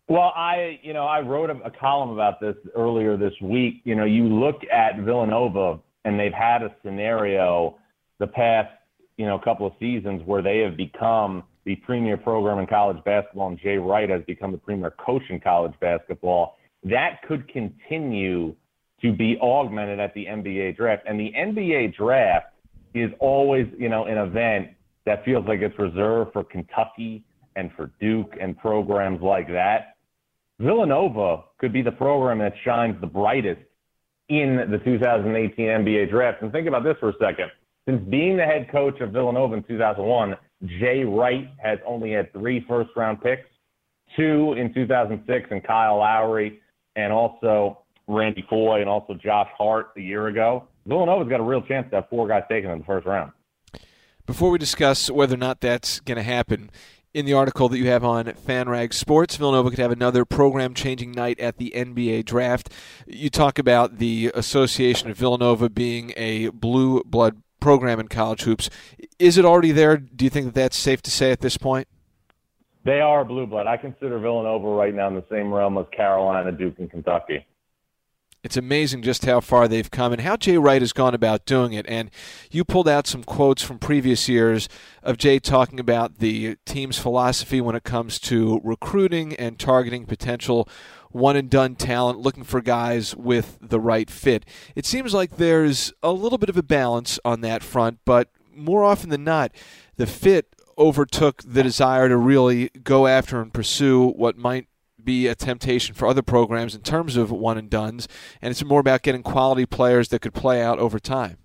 Well, 0.10 0.34
I, 0.36 0.78
you 0.84 0.92
know, 0.92 1.06
I 1.06 1.22
wrote 1.22 1.50
a, 1.50 1.56
a 1.64 1.72
column 1.72 2.10
about 2.10 2.42
this 2.42 2.56
earlier 2.76 3.16
this 3.16 3.34
week. 3.42 3.76
You 3.86 3.96
know, 3.96 4.04
you 4.04 4.26
look 4.28 4.62
at 4.70 4.98
Villanova 4.98 5.80
and 6.06 6.19
they've 6.19 6.33
had 6.33 6.63
a 6.63 6.74
scenario 6.83 7.77
the 8.19 8.27
past 8.27 8.69
you 9.18 9.25
know 9.25 9.38
couple 9.39 9.68
of 9.68 9.74
seasons 9.80 10.21
where 10.25 10.42
they 10.42 10.59
have 10.59 10.77
become 10.77 11.44
the 11.65 11.75
premier 11.77 12.18
program 12.18 12.57
in 12.59 12.68
college 12.68 12.98
basketball, 13.06 13.50
and 13.50 13.59
Jay 13.59 13.77
Wright 13.77 14.09
has 14.09 14.24
become 14.25 14.51
the 14.51 14.57
premier 14.57 14.92
coach 14.92 15.21
in 15.30 15.39
college 15.39 15.74
basketball. 15.80 16.57
That 16.83 17.21
could 17.27 17.48
continue 17.48 18.56
to 19.01 19.13
be 19.13 19.38
augmented 19.42 20.00
at 20.00 20.13
the 20.13 20.25
NBA 20.25 20.77
draft, 20.77 21.03
and 21.07 21.19
the 21.19 21.31
NBA 21.38 21.95
draft 21.95 22.48
is 22.94 23.12
always 23.19 23.68
you 23.77 23.89
know 23.89 24.06
an 24.06 24.18
event 24.18 24.69
that 25.06 25.24
feels 25.25 25.45
like 25.48 25.59
it's 25.59 25.77
reserved 25.77 26.33
for 26.33 26.44
Kentucky 26.44 27.24
and 27.56 27.71
for 27.75 27.92
Duke 28.00 28.33
and 28.39 28.57
programs 28.57 29.21
like 29.21 29.48
that. 29.48 29.95
Villanova 30.59 31.44
could 31.57 31.74
be 31.74 31.81
the 31.81 31.92
program 31.92 32.38
that 32.39 32.53
shines 32.63 33.00
the 33.01 33.07
brightest 33.07 33.62
in 34.32 34.72
the 34.72 34.78
2018 34.78 35.66
NBA 35.66 36.10
draft. 36.10 36.42
And 36.42 36.54
think 36.54 36.66
about 36.66 36.86
this 36.86 36.96
for 37.02 37.10
a 37.10 37.14
second. 37.20 37.52
Since 37.86 38.02
being 38.10 38.38
the 38.38 38.46
head 38.46 38.72
coach 38.72 39.02
of 39.02 39.12
Villanova 39.12 39.56
in 39.56 39.64
2001, 39.64 40.38
Jay 40.80 41.04
Wright 41.04 41.50
has 41.62 41.80
only 41.86 42.14
had 42.14 42.32
three 42.32 42.64
first 42.66 42.92
round 42.96 43.22
picks, 43.22 43.48
two 44.16 44.54
in 44.58 44.74
2006, 44.74 45.48
and 45.52 45.62
Kyle 45.62 45.98
Lowry, 45.98 46.62
and 46.96 47.12
also 47.12 47.80
Randy 48.08 48.46
Foye, 48.50 48.80
and 48.80 48.90
also 48.90 49.16
Josh 49.16 49.50
Hart 49.58 49.88
a 49.98 50.02
year 50.02 50.28
ago. 50.28 50.66
Villanova's 50.86 51.28
got 51.28 51.42
a 51.42 51.44
real 51.44 51.62
chance 51.64 51.90
to 51.90 51.98
have 51.98 52.10
four 52.10 52.26
guys 52.26 52.44
taken 52.50 52.72
in 52.72 52.80
the 52.80 52.86
first 52.86 53.06
round. 53.06 53.34
Before 54.26 54.50
we 54.50 54.58
discuss 54.60 55.12
whether 55.12 55.34
or 55.34 55.38
not 55.38 55.60
that's 55.60 56.00
going 56.00 56.16
to 56.16 56.24
happen, 56.24 56.70
in 57.13 57.25
the 57.25 57.34
article 57.34 57.68
that 57.70 57.77
you 57.77 57.88
have 57.88 58.03
on 58.03 58.25
FanRag 58.25 58.94
Sports, 58.94 59.36
Villanova 59.36 59.70
could 59.70 59.80
have 59.80 59.91
another 59.91 60.25
program 60.25 60.74
changing 60.74 61.12
night 61.12 61.39
at 61.39 61.58
the 61.58 61.74
NBA 61.75 62.25
draft. 62.25 62.72
You 63.06 63.30
talk 63.30 63.60
about 63.60 63.98
the 63.98 64.32
association 64.34 65.10
of 65.10 65.18
Villanova 65.18 65.70
being 65.70 66.13
a 66.15 66.50
blue 66.50 67.03
blood 67.03 67.41
program 67.60 68.00
in 68.00 68.08
college 68.08 68.44
hoops. 68.44 68.70
Is 69.20 69.38
it 69.38 69.46
already 69.46 69.72
there? 69.72 69.98
Do 69.98 70.25
you 70.25 70.30
think 70.30 70.46
that 70.48 70.56
that's 70.56 70.77
safe 70.77 71.01
to 71.03 71.12
say 71.12 71.32
at 71.32 71.41
this 71.41 71.58
point? 71.58 71.88
They 72.84 73.00
are 73.00 73.24
blue 73.24 73.46
blood. 73.46 73.68
I 73.68 73.77
consider 73.77 74.18
Villanova 74.18 74.68
right 74.68 74.94
now 74.94 75.08
in 75.08 75.15
the 75.15 75.25
same 75.30 75.53
realm 75.53 75.77
as 75.77 75.86
Carolina, 75.91 76.51
Duke, 76.51 76.80
and 76.80 76.89
Kentucky. 76.89 77.46
It's 78.43 78.57
amazing 78.57 79.03
just 79.03 79.25
how 79.25 79.39
far 79.39 79.67
they've 79.67 79.91
come 79.91 80.12
and 80.12 80.21
how 80.21 80.36
Jay 80.36 80.57
Wright 80.57 80.81
has 80.81 80.93
gone 80.93 81.13
about 81.13 81.45
doing 81.45 81.74
it. 81.74 81.86
And 81.88 82.10
you 82.50 82.65
pulled 82.65 82.88
out 82.88 83.05
some 83.05 83.24
quotes 83.24 83.62
from 83.62 83.77
previous 83.77 84.27
years 84.27 84.67
of 85.03 85.17
Jay 85.17 85.38
talking 85.38 85.79
about 85.79 86.17
the 86.17 86.57
team's 86.65 86.98
philosophy 86.98 87.62
when 87.62 87.75
it 87.75 87.83
comes 87.83 88.17
to 88.21 88.60
recruiting 88.63 89.36
and 89.36 89.60
targeting 89.60 90.07
potential 90.07 90.67
one 91.12 91.36
and 91.36 91.51
done 91.51 91.75
talent, 91.75 92.17
looking 92.17 92.43
for 92.43 92.62
guys 92.62 93.15
with 93.15 93.60
the 93.62 93.79
right 93.79 94.10
fit. 94.10 94.43
It 94.75 94.88
seems 94.88 95.13
like 95.13 95.38
there's 95.38 95.93
a 96.01 96.12
little 96.12 96.39
bit 96.39 96.50
of 96.50 96.57
a 96.57 96.63
balance 96.63 97.19
on 97.24 97.41
that 97.41 97.62
front, 97.62 98.00
but 98.05 98.29
more 98.55 98.83
often 98.83 99.12
than 99.12 99.24
not, 99.24 99.51
the 99.98 100.07
fit 100.07 100.55
overtook 100.79 101.43
the 101.45 101.62
desire 101.62 102.10
to 102.10 102.17
really 102.17 102.69
go 102.83 103.05
after 103.05 103.39
and 103.39 103.53
pursue 103.53 104.07
what 104.07 104.36
might 104.36 104.65
be 105.03 105.27
a 105.27 105.36
temptation 105.36 105.96
for 105.96 106.08
other 106.08 106.22
programs 106.22 106.75
in 106.75 106.81
terms 106.81 107.17
of 107.17 107.31
one 107.31 107.58
and 107.58 107.70
dones, 107.70 108.08
and 108.41 108.51
it's 108.51 108.63
more 108.63 108.79
about 108.79 109.01
getting 109.01 109.24
quality 109.24 109.65
players 109.65 110.10
that 110.10 110.22
could 110.22 110.34
play 110.34 110.62
out 110.62 110.79
over 110.79 111.00
time. 111.00 111.38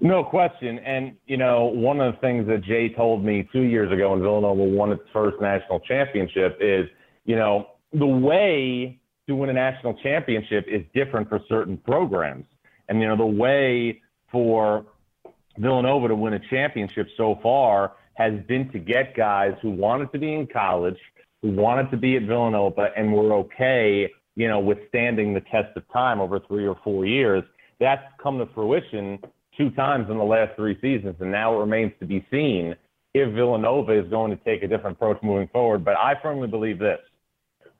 No 0.00 0.24
question. 0.24 0.80
And, 0.80 1.16
you 1.26 1.36
know, 1.36 1.64
one 1.66 2.00
of 2.00 2.14
the 2.14 2.20
things 2.20 2.48
that 2.48 2.64
Jay 2.64 2.88
told 2.88 3.24
me 3.24 3.48
two 3.52 3.62
years 3.62 3.92
ago 3.92 4.10
when 4.10 4.20
Villanova 4.20 4.62
won 4.62 4.90
its 4.90 5.02
first 5.12 5.40
national 5.40 5.80
championship 5.80 6.58
is, 6.60 6.88
you 7.24 7.36
know, 7.36 7.68
the 7.92 8.06
way 8.06 8.98
to 9.28 9.36
win 9.36 9.50
a 9.50 9.52
national 9.52 9.94
championship 10.02 10.66
is 10.66 10.82
different 10.92 11.28
for 11.28 11.40
certain 11.48 11.76
programs. 11.76 12.46
And, 12.88 13.00
you 13.00 13.06
know, 13.06 13.16
the 13.16 13.24
way 13.24 14.02
for 14.30 14.86
Villanova 15.56 16.08
to 16.08 16.16
win 16.16 16.32
a 16.32 16.40
championship 16.50 17.06
so 17.16 17.38
far 17.42 17.92
has 18.14 18.32
been 18.48 18.70
to 18.72 18.78
get 18.78 19.14
guys 19.14 19.54
who 19.62 19.70
wanted 19.70 20.10
to 20.12 20.18
be 20.18 20.34
in 20.34 20.46
college, 20.46 20.98
who 21.42 21.50
wanted 21.50 21.90
to 21.90 21.96
be 21.96 22.16
at 22.16 22.22
Villanova, 22.22 22.90
and 22.96 23.12
were 23.12 23.32
okay, 23.34 24.08
you 24.36 24.48
know, 24.48 24.60
withstanding 24.60 25.34
the 25.34 25.40
test 25.40 25.76
of 25.76 25.82
time 25.92 26.20
over 26.20 26.40
three 26.40 26.66
or 26.66 26.78
four 26.84 27.04
years. 27.04 27.42
That's 27.80 28.02
come 28.22 28.38
to 28.38 28.46
fruition 28.54 29.18
two 29.56 29.70
times 29.70 30.08
in 30.08 30.16
the 30.16 30.24
last 30.24 30.56
three 30.56 30.78
seasons, 30.80 31.16
and 31.20 31.30
now 31.30 31.54
it 31.54 31.58
remains 31.58 31.92
to 32.00 32.06
be 32.06 32.24
seen 32.30 32.74
if 33.14 33.34
Villanova 33.34 33.92
is 33.92 34.08
going 34.08 34.30
to 34.30 34.42
take 34.44 34.62
a 34.62 34.68
different 34.68 34.96
approach 34.96 35.18
moving 35.22 35.48
forward. 35.48 35.84
But 35.84 35.96
I 35.96 36.14
firmly 36.22 36.48
believe 36.48 36.78
this. 36.78 36.98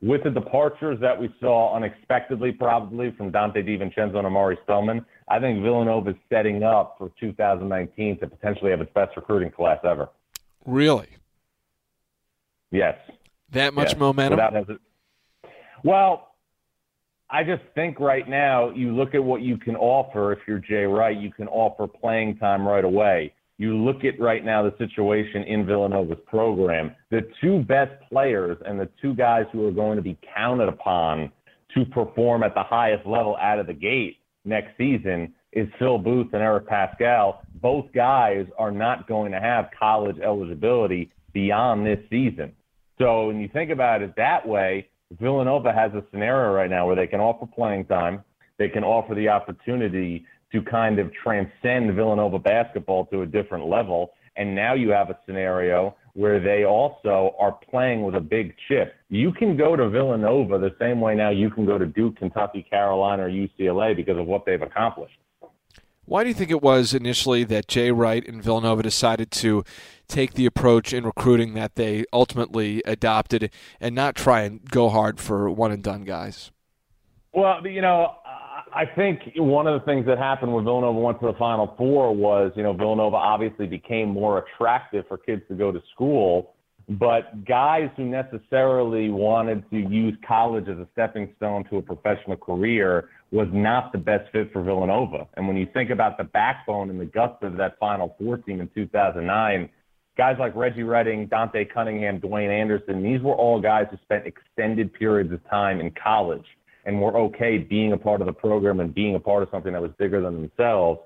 With 0.03 0.25
the 0.25 0.31
departures 0.31 0.99
that 1.01 1.19
we 1.19 1.33
saw 1.41 1.77
unexpectedly, 1.77 2.51
probably 2.51 3.13
from 3.13 3.31
Donte 3.31 3.65
DiVincenzo 3.65 4.17
and 4.17 4.27
Omari 4.27 4.59
Spellman, 4.65 5.07
I 5.29 5.39
think 5.39 5.63
Villanova 5.63 6.11
is 6.11 6.17
setting 6.29 6.65
up 6.65 6.97
for 6.99 7.13
2019 7.21 8.19
to 8.19 8.27
potentially 8.27 8.73
have 8.73 8.81
its 8.81 8.91
best 8.95 9.17
recruiting 9.17 9.53
class 9.53 9.79
ever. 9.85 10.09
Really? 10.67 11.07
Yes. 12.73 12.97
That 13.53 13.75
much 13.75 13.91
yes. 13.91 13.99
momentum? 13.99 14.79
Well, 15.85 16.29
I 17.31 17.45
just 17.45 17.63
think 17.75 17.99
right 17.99 18.29
now 18.29 18.71
you 18.71 18.95
look 18.95 19.15
at 19.15 19.25
what 19.25 19.41
you 19.43 19.57
can 19.57 19.77
offer. 19.77 20.33
If 20.33 20.41
you're 20.47 20.59
Jay 20.59 20.85
Wright, 20.85 21.17
you 21.17 21.33
can 21.33 21.49
offer 21.49 21.87
playing 21.87 22.37
time 22.37 22.67
right 22.67 22.85
away. 22.85 23.33
You 23.59 23.77
look 23.77 24.05
at 24.05 24.21
right 24.21 24.45
now 24.45 24.63
the 24.63 24.75
situation 24.77 25.45
in 25.45 25.65
Villanova's 25.65 26.19
program. 26.27 26.95
The 27.11 27.23
two 27.41 27.61
best 27.61 27.93
players 28.11 28.59
and 28.67 28.79
the 28.79 28.89
two 29.01 29.15
guys 29.15 29.45
who 29.53 29.67
are 29.67 29.73
going 29.73 29.97
to 29.97 30.03
be 30.03 30.19
counted 30.35 30.69
upon 30.69 31.31
to 31.75 31.85
perform 31.87 32.43
at 32.43 32.55
the 32.55 32.63
highest 32.63 33.07
level 33.07 33.37
out 33.41 33.59
of 33.59 33.67
the 33.67 33.73
gate 33.73 34.19
next 34.45 34.77
season 34.77 35.33
is 35.53 35.69
Phil 35.79 35.99
Booth 35.99 36.29
and 36.33 36.43
Eric 36.43 36.69
Paschall. 36.69 37.39
Both 37.61 37.93
guys 37.95 38.47
are 38.59 38.73
not 38.73 39.07
going 39.07 39.33
to 39.33 39.41
have 39.41 39.69
college 39.79 40.19
eligibility 40.19 41.13
beyond 41.33 41.87
this 41.87 41.99
season. 42.11 42.53
So 42.99 43.27
when 43.27 43.41
you 43.41 43.49
think 43.49 43.71
about 43.71 44.03
it 44.03 44.15
that 44.17 44.47
way, 44.47 44.89
Villanova 45.21 45.73
has 45.73 45.93
a 45.93 46.05
scenario 46.11 46.53
right 46.53 46.71
now 46.71 46.87
where 46.87 46.97
they 46.97 47.07
can 47.07 47.21
offer 47.21 47.47
playing 47.47 47.87
time, 47.87 48.23
they 48.59 48.69
can 48.69 48.85
offer 48.85 49.15
the 49.15 49.29
opportunity 49.29 50.27
to 50.53 50.63
kind 50.63 50.99
of 50.99 51.11
transcend 51.23 51.95
Villanova 51.95 52.39
basketball 52.39 53.07
to 53.07 53.23
a 53.23 53.27
different 53.27 53.67
level. 53.67 54.13
And 54.37 54.55
now 54.55 54.75
you 54.75 54.91
have 54.91 55.11
a 55.11 55.19
scenario 55.27 55.97
where 56.15 56.41
they 56.41 56.65
also 56.65 57.35
are 57.39 57.59
playing 57.71 58.03
with 58.03 58.15
a 58.15 58.21
big 58.21 58.55
chip. 58.69 58.95
You 59.09 59.33
can 59.33 59.57
go 59.57 59.77
to 59.77 59.89
Villanova 59.89 60.59
the 60.59 60.75
same 60.79 61.01
way 61.01 61.15
now 61.15 61.31
you 61.31 61.51
can 61.51 61.65
go 61.65 61.79
to 61.79 61.87
Duke, 61.87 62.17
Kentucky, 62.17 62.67
Carolina, 62.69 63.25
or 63.25 63.31
UCLA 63.31 63.97
because 63.97 64.19
of 64.19 64.27
what 64.27 64.45
they've 64.45 64.61
accomplished. 64.61 65.17
Why 66.05 66.25
do 66.25 66.29
you 66.29 66.35
think 66.35 66.51
it 66.51 66.63
was 66.63 66.93
initially 66.95 67.45
that 67.45 67.69
Jay 67.69 67.91
Wright 67.93 68.27
and 68.27 68.43
Villanova 68.43 68.83
decided 68.83 69.31
to 69.33 69.65
take 70.09 70.35
the 70.35 70.47
approach 70.47 70.93
in 70.93 71.05
recruiting 71.05 71.55
that 71.55 71.77
they 71.77 72.05
ultimately 72.13 72.83
adopted 72.85 73.51
and 73.81 73.95
not 73.95 74.15
try 74.15 74.43
and 74.43 74.69
go 74.71 74.89
hard 74.89 75.21
for 75.21 75.51
one 75.51 75.73
and 75.73 75.83
done 75.83 76.05
guys? 76.05 76.51
Well, 77.33 77.67
you 77.67 77.81
know, 77.81 78.17
I 78.75 78.85
think 78.87 79.21
one 79.37 79.67
of 79.67 79.79
the 79.79 79.85
things 79.85 80.07
that 80.07 80.19
happened 80.19 80.53
when 80.53 80.65
Villanova 80.65 80.99
went 80.99 81.21
to 81.21 81.27
the 81.27 81.39
Final 81.39 81.75
Four 81.77 82.15
was, 82.15 82.53
you 82.57 82.63
know, 82.63 82.73
Villanova 82.73 83.17
obviously 83.17 83.67
became 83.67 84.09
more 84.09 84.39
attractive 84.39 85.07
for 85.09 85.19
kids 85.19 85.43
to 85.49 85.55
go 85.55 85.73
to 85.73 85.83
school, 85.95 86.55
but 86.89 87.45
guys 87.45 87.91
who 87.97 88.05
necessarily 88.05 89.11
wanted 89.11 89.69
to 89.71 89.79
use 89.79 90.15
college 90.27 90.69
as 90.69 90.79
a 90.79 90.89
stepping 90.93 91.33
stone 91.37 91.65
to 91.71 91.77
a 91.79 91.83
professional 91.83 92.37
career 92.37 93.09
was 93.31 93.49
not 93.53 93.93
the 93.93 93.99
best 93.99 94.31
fit 94.33 94.53
for 94.53 94.63
Villanova. 94.63 95.27
And 95.35 95.47
when 95.47 95.57
you 95.57 95.67
think 95.73 95.91
about 95.91 96.19
the 96.19 96.25
backbone 96.25 96.91
and 96.91 97.01
the 97.01 97.07
guts 97.07 97.39
of 97.43 97.57
that 97.57 97.79
Final 97.79 98.15
Four 98.19 98.39
team 98.39 98.61
in 98.61 98.69
2009, 98.75 99.69
guys 100.17 100.37
like 100.39 100.55
Reggie 100.55 100.83
Redding, 100.83 101.27
Dante 101.27 101.65
Cunningham, 101.65 102.21
Dwayne 102.21 102.51
Anderson, 102.51 103.03
these 103.03 103.21
were 103.21 103.35
all 103.35 103.61
guys 103.61 103.87
who 103.91 103.97
spent 104.03 104.27
extended 104.27 104.93
periods 104.93 105.33
of 105.33 105.41
time 105.49 105.81
in 105.81 105.93
college 106.03 106.45
and 106.85 107.01
were 107.01 107.17
okay 107.17 107.59
being 107.59 107.93
a 107.93 107.97
part 107.97 108.21
of 108.21 108.27
the 108.27 108.33
program 108.33 108.81
and 108.81 108.95
being 108.95 109.15
a 109.15 109.21
part 109.21 109.43
of 109.43 109.49
something 109.51 109.73
that 109.73 109.81
was 109.81 109.93
bigger 109.99 110.21
than 110.21 110.35
themselves. 110.35 111.01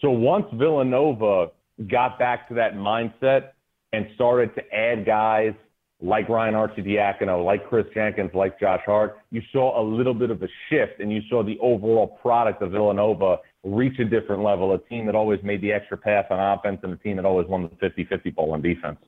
So 0.00 0.10
once 0.10 0.46
Villanova 0.54 1.48
got 1.88 2.18
back 2.18 2.48
to 2.48 2.54
that 2.54 2.74
mindset 2.74 3.50
and 3.92 4.06
started 4.14 4.54
to 4.54 4.74
add 4.74 5.04
guys 5.04 5.52
like 6.00 6.28
Ryan 6.28 6.54
Arcidiacono, 6.54 7.40
uh, 7.40 7.42
like 7.42 7.66
Kris 7.68 7.86
Jenkins, 7.94 8.30
like 8.34 8.60
Josh 8.60 8.82
Hart, 8.84 9.18
you 9.30 9.40
saw 9.52 9.80
a 9.80 9.82
little 9.82 10.14
bit 10.14 10.30
of 10.30 10.42
a 10.42 10.48
shift 10.68 11.00
and 11.00 11.10
you 11.10 11.22
saw 11.30 11.42
the 11.42 11.58
overall 11.60 12.18
product 12.20 12.62
of 12.62 12.72
Villanova 12.72 13.38
reach 13.64 13.98
a 13.98 14.04
different 14.04 14.42
level, 14.42 14.74
a 14.74 14.78
team 14.78 15.06
that 15.06 15.14
always 15.14 15.42
made 15.42 15.62
the 15.62 15.72
extra 15.72 15.96
pass 15.96 16.26
on 16.30 16.38
offense 16.38 16.80
and 16.82 16.92
a 16.92 16.96
team 16.96 17.16
that 17.16 17.24
always 17.24 17.48
won 17.48 17.62
the 17.62 17.88
50-50 17.88 18.34
ball 18.34 18.52
on 18.52 18.60
defense. 18.60 18.98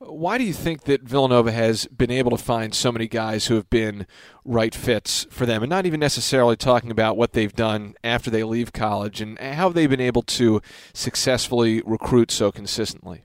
Why 0.00 0.38
do 0.38 0.44
you 0.44 0.52
think 0.52 0.84
that 0.84 1.02
Villanova 1.02 1.50
has 1.50 1.86
been 1.86 2.10
able 2.10 2.30
to 2.30 2.36
find 2.36 2.72
so 2.72 2.92
many 2.92 3.08
guys 3.08 3.46
who 3.46 3.56
have 3.56 3.68
been 3.68 4.06
right 4.44 4.72
fits 4.72 5.26
for 5.28 5.44
them, 5.44 5.62
and 5.62 5.70
not 5.70 5.86
even 5.86 5.98
necessarily 5.98 6.56
talking 6.56 6.92
about 6.92 7.16
what 7.16 7.32
they've 7.32 7.52
done 7.52 7.94
after 8.04 8.30
they 8.30 8.44
leave 8.44 8.72
college 8.72 9.20
and 9.20 9.38
how 9.40 9.70
they've 9.70 9.90
been 9.90 10.00
able 10.00 10.22
to 10.22 10.62
successfully 10.94 11.82
recruit 11.84 12.30
so 12.30 12.52
consistently? 12.52 13.24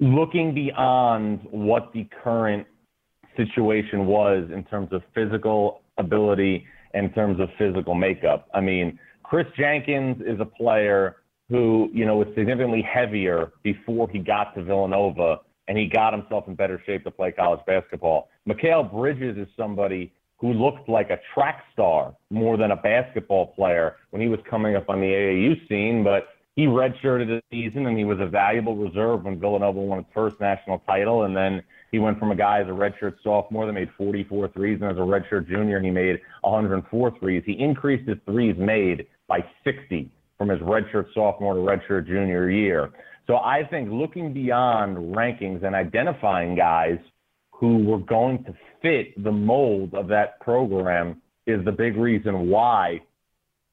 Looking 0.00 0.54
beyond 0.54 1.40
what 1.50 1.92
the 1.92 2.08
current 2.22 2.66
situation 3.36 4.06
was 4.06 4.48
in 4.52 4.64
terms 4.64 4.88
of 4.92 5.02
physical 5.14 5.82
ability, 5.98 6.66
in 6.94 7.12
terms 7.12 7.38
of 7.40 7.48
physical 7.58 7.94
makeup. 7.94 8.48
I 8.54 8.60
mean, 8.60 8.98
Kris 9.22 9.46
Jenkins 9.56 10.22
is 10.26 10.40
a 10.40 10.44
player 10.44 11.16
who, 11.48 11.90
you 11.92 12.04
know, 12.04 12.16
was 12.16 12.28
significantly 12.34 12.82
heavier 12.82 13.52
before 13.62 14.08
he 14.08 14.18
got 14.18 14.54
to 14.54 14.62
Villanova 14.62 15.40
and 15.68 15.78
he 15.78 15.86
got 15.86 16.12
himself 16.12 16.48
in 16.48 16.54
better 16.54 16.82
shape 16.84 17.04
to 17.04 17.10
play 17.10 17.30
college 17.30 17.60
basketball. 17.66 18.28
Mikal 18.48 18.90
Bridges 18.90 19.36
is 19.36 19.46
somebody 19.56 20.12
who 20.38 20.52
looked 20.52 20.88
like 20.88 21.10
a 21.10 21.18
track 21.34 21.64
star 21.72 22.14
more 22.30 22.56
than 22.56 22.70
a 22.70 22.76
basketball 22.76 23.48
player 23.48 23.96
when 24.10 24.22
he 24.22 24.28
was 24.28 24.40
coming 24.48 24.74
up 24.74 24.88
on 24.88 25.00
the 25.00 25.06
AAU 25.06 25.68
scene, 25.68 26.02
but 26.02 26.28
he 26.56 26.66
redshirted 26.66 27.26
the 27.26 27.42
season 27.50 27.86
and 27.86 27.96
he 27.96 28.04
was 28.04 28.18
a 28.20 28.26
valuable 28.26 28.76
reserve 28.76 29.24
when 29.24 29.38
Villanova 29.38 29.78
won 29.78 30.00
its 30.00 30.08
first 30.12 30.40
national 30.40 30.80
title. 30.80 31.24
And 31.24 31.36
then 31.36 31.62
he 31.92 31.98
went 31.98 32.18
from 32.18 32.32
a 32.32 32.36
guy 32.36 32.60
as 32.60 32.66
a 32.66 32.70
redshirt 32.70 33.14
sophomore 33.22 33.66
that 33.66 33.72
made 33.72 33.90
44 33.96 34.48
threes, 34.48 34.78
and 34.80 34.90
as 34.90 34.96
a 34.96 35.00
redshirt 35.00 35.48
junior, 35.48 35.80
he 35.80 35.90
made 35.90 36.20
104 36.42 37.18
threes. 37.18 37.42
He 37.46 37.52
increased 37.52 38.08
his 38.08 38.18
threes 38.26 38.56
made 38.58 39.06
by 39.26 39.44
60 39.64 40.10
from 40.38 40.48
his 40.48 40.60
redshirt 40.60 41.06
sophomore 41.14 41.54
to 41.54 41.60
redshirt 41.60 42.06
junior 42.06 42.50
year. 42.50 42.90
So 43.26 43.36
I 43.36 43.62
think 43.70 43.90
looking 43.90 44.32
beyond 44.32 44.96
rankings 44.96 45.64
and 45.64 45.74
identifying 45.74 46.56
guys 46.56 46.98
who 47.52 47.84
were 47.84 47.98
going 47.98 48.44
to 48.44 48.54
fit 48.82 49.22
the 49.22 49.30
mold 49.30 49.94
of 49.94 50.08
that 50.08 50.40
program 50.40 51.20
is 51.46 51.64
the 51.64 51.72
big 51.72 51.96
reason 51.96 52.48
why 52.48 53.00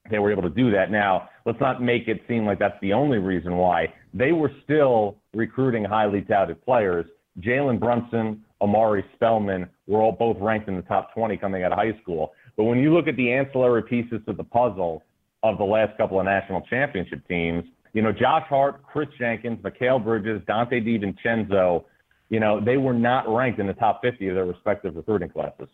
they 0.10 0.20
were 0.20 0.32
able 0.32 0.44
to 0.44 0.50
do 0.50 0.72
that. 0.72 0.92
Now, 0.92 1.30
let's 1.48 1.62
not 1.62 1.82
make 1.82 2.10
it 2.10 2.22
seem 2.28 2.46
like 2.46 2.60
that's 2.60 2.80
the 2.82 2.92
only 2.92 3.20
reason 3.20 3.56
why. 3.56 3.92
They 4.14 4.34
were 4.34 4.52
still 4.66 5.16
recruiting 5.34 5.86
highly 5.86 6.22
touted 6.22 6.64
players. 6.64 7.06
Jalen 7.40 7.80
Brunson, 7.80 8.44
Omari 8.60 9.06
Spellman 9.16 9.70
were 9.88 10.02
all 10.02 10.12
both 10.12 10.36
ranked 10.42 10.68
in 10.68 10.76
the 10.76 10.82
top 10.82 11.14
20 11.14 11.38
coming 11.38 11.64
out 11.64 11.72
of 11.72 11.78
high 11.78 11.98
school. 12.02 12.34
But 12.58 12.66
when 12.66 12.80
you 12.80 12.94
look 12.94 13.08
at 13.08 13.16
the 13.16 13.32
ancillary 13.32 13.84
pieces 13.84 14.20
to 14.28 14.34
the 14.34 14.44
puzzle 14.44 15.04
of 15.42 15.58
the 15.58 15.64
last 15.64 15.96
couple 15.98 16.20
of 16.20 16.26
national 16.26 16.62
championship 16.70 17.26
teams, 17.30 17.64
you 17.94 18.02
know, 18.02 18.12
Josh 18.12 18.46
Hart, 18.50 18.84
Kris 18.84 19.08
Jenkins, 19.18 19.60
Mikal 19.60 20.04
Bridges, 20.04 20.42
Donte 20.50 20.84
DiVincenzo, 20.86 21.86
you 22.30 22.42
know, 22.42 22.60
they 22.60 22.76
were 22.76 22.94
not 22.94 23.34
ranked 23.34 23.62
in 23.62 23.68
the 23.68 23.74
top 23.74 24.02
50 24.02 24.28
of 24.28 24.36
their 24.36 24.46
respective 24.46 24.98
recruiting 24.98 25.30
classes 25.30 25.70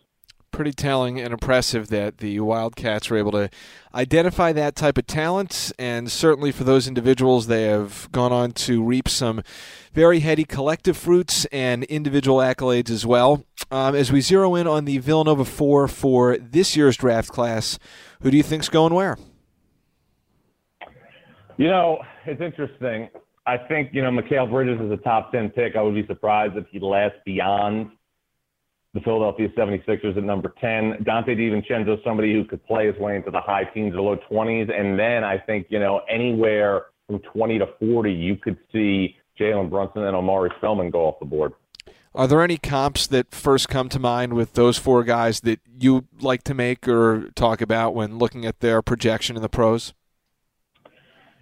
pretty 0.54 0.72
telling 0.72 1.20
and 1.20 1.34
impressive 1.34 1.88
that 1.90 2.20
the 2.20 2.40
Wildcats 2.40 3.10
were 3.10 3.18
able 3.18 3.32
to 3.32 3.50
identify 3.94 4.54
that 4.54 4.76
type 4.76 4.98
of 4.98 5.08
talent. 5.08 5.74
And 5.78 6.10
certainly 6.10 6.52
for 6.52 6.64
those 6.64 6.88
individuals, 6.88 7.48
they 7.48 7.64
have 7.64 8.08
gone 8.12 8.32
on 8.32 8.52
to 8.54 8.82
reap 8.82 9.10
some 9.10 9.44
very 9.92 10.22
heady 10.22 10.46
collective 10.46 10.96
fruits 10.96 11.46
and 11.52 11.84
individual 11.86 12.38
accolades 12.38 12.90
as 12.90 13.06
well. 13.06 13.44
Um, 13.72 13.96
as 13.96 14.12
we 14.12 14.22
zero 14.22 14.56
in 14.56 14.68
on 14.68 14.86
the 14.86 15.00
Villanova 15.00 15.44
4 15.44 15.88
for 15.88 16.38
this 16.38 16.78
year's 16.78 16.96
draft 16.96 17.30
class, 17.30 17.78
who 18.22 18.32
do 18.32 18.38
you 18.38 18.44
think's 18.44 18.70
going 18.70 18.94
where? 18.94 19.18
You 21.58 21.68
know, 21.68 22.00
it's 22.26 22.42
interesting. 22.42 23.10
I 23.46 23.58
think, 23.58 23.90
you 23.94 24.02
know, 24.02 24.10
Mikal 24.10 24.50
Bridges 24.50 24.80
is 24.80 24.92
a 24.92 24.98
top 24.98 25.32
10 25.32 25.50
pick. 25.50 25.76
I 25.76 25.82
would 25.82 25.96
be 25.96 26.06
surprised 26.08 26.56
if 26.56 26.66
he 26.72 26.80
lasts 26.80 27.18
beyond 27.26 27.92
the 28.94 29.02
Philadelphia 29.02 29.50
76ers 29.58 30.16
at 30.18 30.24
number 30.24 30.54
10. 30.62 31.04
Donte 31.04 31.30
DiVincenzo, 31.30 32.04
somebody 32.04 32.34
who 32.34 32.46
could 32.46 32.64
play 32.66 32.88
his 32.88 32.96
way 32.98 33.16
into 33.16 33.32
the 33.32 33.42
high 33.42 33.64
teens 33.64 33.96
or 33.96 34.02
low 34.02 34.18
20s. 34.30 34.72
And 34.72 35.00
then 35.00 35.24
I 35.24 35.38
think, 35.38 35.68
you 35.70 35.80
know, 35.80 36.02
anywhere 36.10 36.86
from 37.08 37.20
20 37.20 37.60
to 37.60 37.68
40, 37.80 38.12
you 38.12 38.36
could 38.36 38.58
see 38.72 39.16
Jalen 39.40 39.70
Brunson 39.70 40.04
and 40.04 40.16
Omari 40.16 40.52
Spellman 40.58 40.92
go 40.92 41.08
off 41.08 41.20
the 41.20 41.26
board. 41.26 41.54
Are 42.16 42.28
there 42.28 42.44
any 42.44 42.58
comps 42.58 43.08
that 43.08 43.34
first 43.34 43.70
come 43.70 43.90
to 43.90 43.98
mind 43.98 44.34
with 44.34 44.54
those 44.54 44.78
four 44.78 45.04
guys 45.04 45.40
that 45.42 45.60
you 45.80 46.06
like 46.22 46.44
to 46.44 46.54
make 46.54 46.88
or 46.88 47.32
talk 47.36 47.60
about 47.60 47.96
when 47.96 48.20
looking 48.20 48.46
at 48.46 48.60
their 48.60 48.84
projection 48.84 49.36
in 49.36 49.42
the 49.42 49.50
pros? 49.50 49.96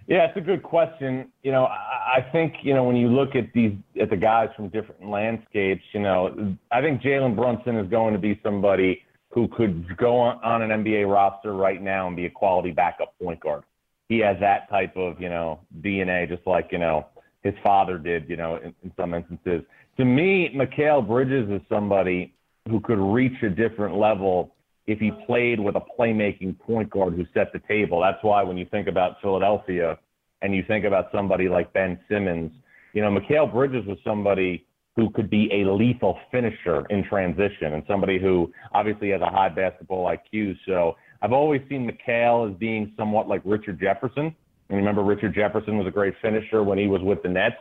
Yeah, 0.06 0.26
it's 0.26 0.36
a 0.36 0.40
good 0.40 0.62
question. 0.62 1.30
You 1.42 1.52
know, 1.52 1.64
I, 1.64 2.26
think 2.32 2.54
you 2.62 2.74
know 2.74 2.84
when 2.84 2.96
you 2.96 3.08
look 3.08 3.36
at 3.36 3.52
these 3.54 3.72
at 4.00 4.10
the 4.10 4.16
guys 4.16 4.48
from 4.56 4.68
different 4.68 5.08
landscapes, 5.08 5.82
you 5.92 6.00
know, 6.00 6.56
I 6.70 6.80
think 6.80 7.02
Jalen 7.02 7.36
Brunson 7.36 7.76
is 7.76 7.88
going 7.88 8.12
to 8.12 8.18
be 8.18 8.40
somebody 8.42 9.02
who 9.30 9.48
could 9.48 9.96
go 9.96 10.18
on, 10.18 10.38
on 10.42 10.62
an 10.62 10.84
NBA 10.84 11.10
roster 11.10 11.54
right 11.54 11.80
now 11.80 12.08
and 12.08 12.16
be 12.16 12.26
a 12.26 12.30
quality 12.30 12.70
backup 12.70 13.14
point 13.18 13.40
guard. 13.40 13.62
He 14.08 14.18
has 14.18 14.36
that 14.40 14.68
type 14.68 14.96
of 14.96 15.20
you 15.20 15.28
know 15.28 15.60
DNA, 15.80 16.28
just 16.28 16.46
like 16.46 16.68
you 16.72 16.78
know 16.78 17.06
his 17.42 17.54
father 17.62 17.96
did. 17.98 18.28
You 18.28 18.36
know, 18.36 18.56
in, 18.56 18.74
in 18.82 18.92
some 18.96 19.14
instances. 19.14 19.62
To 19.98 20.04
me, 20.04 20.50
Mikal 20.54 21.06
Bridges 21.06 21.48
is 21.50 21.60
somebody 21.68 22.34
who 22.68 22.80
could 22.80 22.98
reach 22.98 23.42
a 23.42 23.50
different 23.50 23.96
level 23.96 24.54
if 24.92 24.98
he 24.98 25.10
played 25.26 25.58
with 25.58 25.74
a 25.74 25.80
playmaking 25.98 26.58
point 26.58 26.90
guard 26.90 27.14
who 27.14 27.24
set 27.34 27.52
the 27.52 27.60
table. 27.66 28.00
That's 28.00 28.22
why 28.22 28.42
when 28.42 28.56
you 28.56 28.66
think 28.70 28.88
about 28.88 29.16
Philadelphia 29.22 29.98
and 30.42 30.54
you 30.54 30.62
think 30.68 30.84
about 30.84 31.06
somebody 31.12 31.48
like 31.48 31.72
Ben 31.72 31.98
Simmons, 32.08 32.52
you 32.92 33.00
know, 33.00 33.10
Mikal 33.10 33.50
Bridges 33.50 33.86
was 33.86 33.98
somebody 34.04 34.66
who 34.94 35.08
could 35.10 35.30
be 35.30 35.48
a 35.50 35.72
lethal 35.72 36.18
finisher 36.30 36.84
in 36.90 37.02
transition 37.04 37.72
and 37.72 37.82
somebody 37.88 38.20
who 38.20 38.52
obviously 38.74 39.10
has 39.10 39.22
a 39.22 39.30
high 39.30 39.48
basketball 39.48 40.06
IQ. 40.06 40.54
So 40.66 40.96
I've 41.22 41.32
always 41.32 41.62
seen 41.70 41.90
Mikal 41.90 42.50
as 42.50 42.58
being 42.58 42.92
somewhat 42.96 43.28
like 43.28 43.40
Richard 43.44 43.80
Jefferson. 43.80 44.34
And 44.68 44.76
remember, 44.76 45.02
Richard 45.02 45.34
Jefferson 45.34 45.78
was 45.78 45.86
a 45.86 45.90
great 45.90 46.14
finisher 46.20 46.62
when 46.62 46.76
he 46.76 46.86
was 46.86 47.00
with 47.00 47.22
the 47.22 47.30
Nets. 47.30 47.56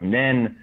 And 0.00 0.14
then 0.14 0.56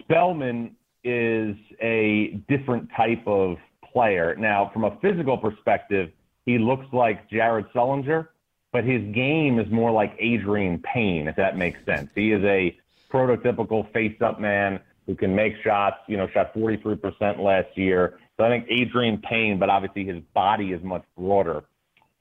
Spellman 0.00 0.74
is 1.04 1.54
a 1.80 2.42
different 2.48 2.88
type 2.96 3.22
of 3.26 3.56
player. 3.96 4.36
Now, 4.36 4.70
from 4.74 4.84
a 4.84 4.94
physical 5.00 5.38
perspective, 5.38 6.10
he 6.44 6.58
looks 6.58 6.84
like 6.92 7.30
Jared 7.30 7.64
Sullinger, 7.74 8.28
but 8.70 8.84
his 8.84 9.00
game 9.14 9.58
is 9.58 9.72
more 9.72 9.90
like 9.90 10.18
Adreian 10.20 10.82
Payne, 10.82 11.28
if 11.28 11.36
that 11.36 11.56
makes 11.56 11.78
sense. 11.86 12.10
He 12.14 12.30
is 12.30 12.44
a 12.44 12.78
prototypical 13.10 13.90
face-up 13.94 14.38
man 14.38 14.80
who 15.06 15.14
can 15.14 15.34
make 15.34 15.54
shots. 15.64 15.96
You 16.08 16.18
know, 16.18 16.28
shot 16.28 16.52
43% 16.52 17.38
last 17.38 17.68
year. 17.74 18.18
So 18.36 18.44
I 18.44 18.50
think 18.50 18.68
Adreian 18.68 19.22
Payne, 19.22 19.58
but 19.58 19.70
obviously 19.70 20.04
his 20.04 20.22
body 20.34 20.72
is 20.72 20.82
much 20.82 21.04
broader. 21.16 21.64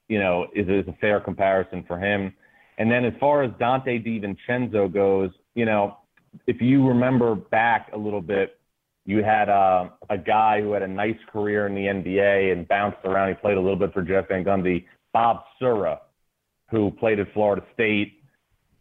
You 0.07 0.19
know, 0.19 0.47
is, 0.55 0.69
is 0.69 0.87
a 0.87 0.95
fair 1.01 1.19
comparison 1.19 1.83
for 1.85 1.99
him. 1.99 2.33
And 2.77 2.89
then 2.89 3.03
as 3.03 3.13
far 3.19 3.43
as 3.43 3.51
Donte 3.51 4.01
DiVincenzo 4.05 4.93
goes, 4.93 5.31
you 5.55 5.65
know, 5.65 5.97
if 6.47 6.61
you 6.61 6.87
remember 6.87 7.35
back 7.35 7.89
a 7.91 7.97
little 7.97 8.21
bit, 8.21 8.57
you 9.05 9.23
had 9.23 9.49
uh, 9.49 9.89
a 10.09 10.17
guy 10.17 10.61
who 10.61 10.73
had 10.73 10.81
a 10.81 10.87
nice 10.87 11.17
career 11.31 11.67
in 11.67 11.75
the 11.75 11.81
NBA 11.81 12.51
and 12.51 12.67
bounced 12.67 12.97
around. 13.05 13.29
He 13.29 13.35
played 13.35 13.57
a 13.57 13.61
little 13.61 13.77
bit 13.77 13.93
for 13.93 14.01
Jeff 14.01 14.27
Van 14.27 14.43
Gundy, 14.43 14.85
Bob 15.13 15.43
Sura, 15.59 16.01
who 16.71 16.91
played 16.91 17.19
at 17.19 17.31
Florida 17.33 17.63
State 17.73 18.23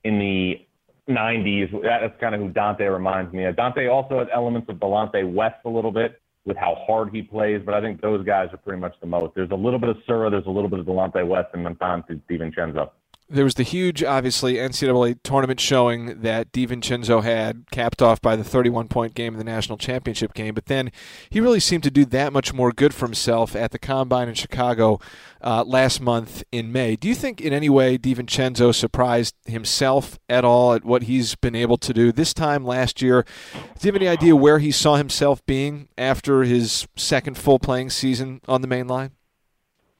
in 0.02 0.18
the 0.18 0.66
90s. 1.08 1.70
That's 1.82 2.18
kind 2.20 2.34
of 2.34 2.40
who 2.40 2.48
Donte 2.48 2.90
reminds 2.90 3.32
me 3.34 3.44
of. 3.44 3.56
Donte 3.56 3.90
also 3.92 4.18
has 4.18 4.28
elements 4.32 4.68
of 4.70 4.76
Delonte 4.76 5.30
West 5.30 5.56
a 5.66 5.68
little 5.68 5.92
bit 5.92 6.20
with 6.46 6.56
how 6.56 6.76
hard 6.86 7.10
he 7.12 7.22
plays, 7.22 7.62
but 7.64 7.74
I 7.74 7.80
think 7.80 8.00
those 8.00 8.24
guys 8.24 8.48
are 8.52 8.58
pretty 8.58 8.80
much 8.80 8.94
the 9.00 9.06
most. 9.06 9.34
There's 9.34 9.50
a 9.50 9.54
little 9.54 9.78
bit 9.78 9.90
of 9.90 9.96
Sura, 10.06 10.30
there's 10.30 10.46
a 10.46 10.50
little 10.50 10.68
bit 10.70 10.78
of 10.78 10.86
Delonte 10.86 11.26
West, 11.26 11.48
and 11.52 11.66
Donte 11.66 12.20
DiVincenzo 12.30 12.90
there 13.28 13.44
was 13.44 13.54
the 13.54 13.62
huge, 13.62 14.04
obviously, 14.04 14.54
NCAA 14.54 15.18
tournament 15.22 15.58
showing 15.58 16.20
that 16.20 16.52
DiVincenzo 16.52 17.22
had, 17.22 17.64
capped 17.70 18.02
off 18.02 18.20
by 18.20 18.36
the 18.36 18.44
31 18.44 18.88
point 18.88 19.14
game 19.14 19.32
in 19.34 19.38
the 19.38 19.44
national 19.44 19.78
championship 19.78 20.34
game. 20.34 20.54
But 20.54 20.66
then 20.66 20.92
he 21.30 21.40
really 21.40 21.60
seemed 21.60 21.84
to 21.84 21.90
do 21.90 22.04
that 22.06 22.32
much 22.32 22.52
more 22.52 22.70
good 22.70 22.92
for 22.92 23.06
himself 23.06 23.56
at 23.56 23.70
the 23.70 23.78
combine 23.78 24.28
in 24.28 24.34
Chicago 24.34 25.00
uh, 25.40 25.64
last 25.64 26.00
month 26.00 26.44
in 26.52 26.70
May. 26.70 26.96
Do 26.96 27.08
you 27.08 27.14
think 27.14 27.40
in 27.40 27.52
any 27.52 27.70
way 27.70 27.96
DiVincenzo 27.96 28.74
surprised 28.74 29.34
himself 29.46 30.18
at 30.28 30.44
all 30.44 30.74
at 30.74 30.84
what 30.84 31.04
he's 31.04 31.34
been 31.34 31.54
able 31.54 31.78
to 31.78 31.94
do 31.94 32.12
this 32.12 32.34
time 32.34 32.64
last 32.64 33.00
year? 33.00 33.24
Do 33.52 33.88
you 33.88 33.92
have 33.92 34.00
any 34.00 34.08
idea 34.08 34.36
where 34.36 34.58
he 34.58 34.70
saw 34.70 34.96
himself 34.96 35.44
being 35.46 35.88
after 35.96 36.42
his 36.42 36.86
second 36.94 37.38
full 37.38 37.58
playing 37.58 37.88
season 37.88 38.42
on 38.46 38.60
the 38.60 38.68
main 38.68 38.86
line? 38.86 39.12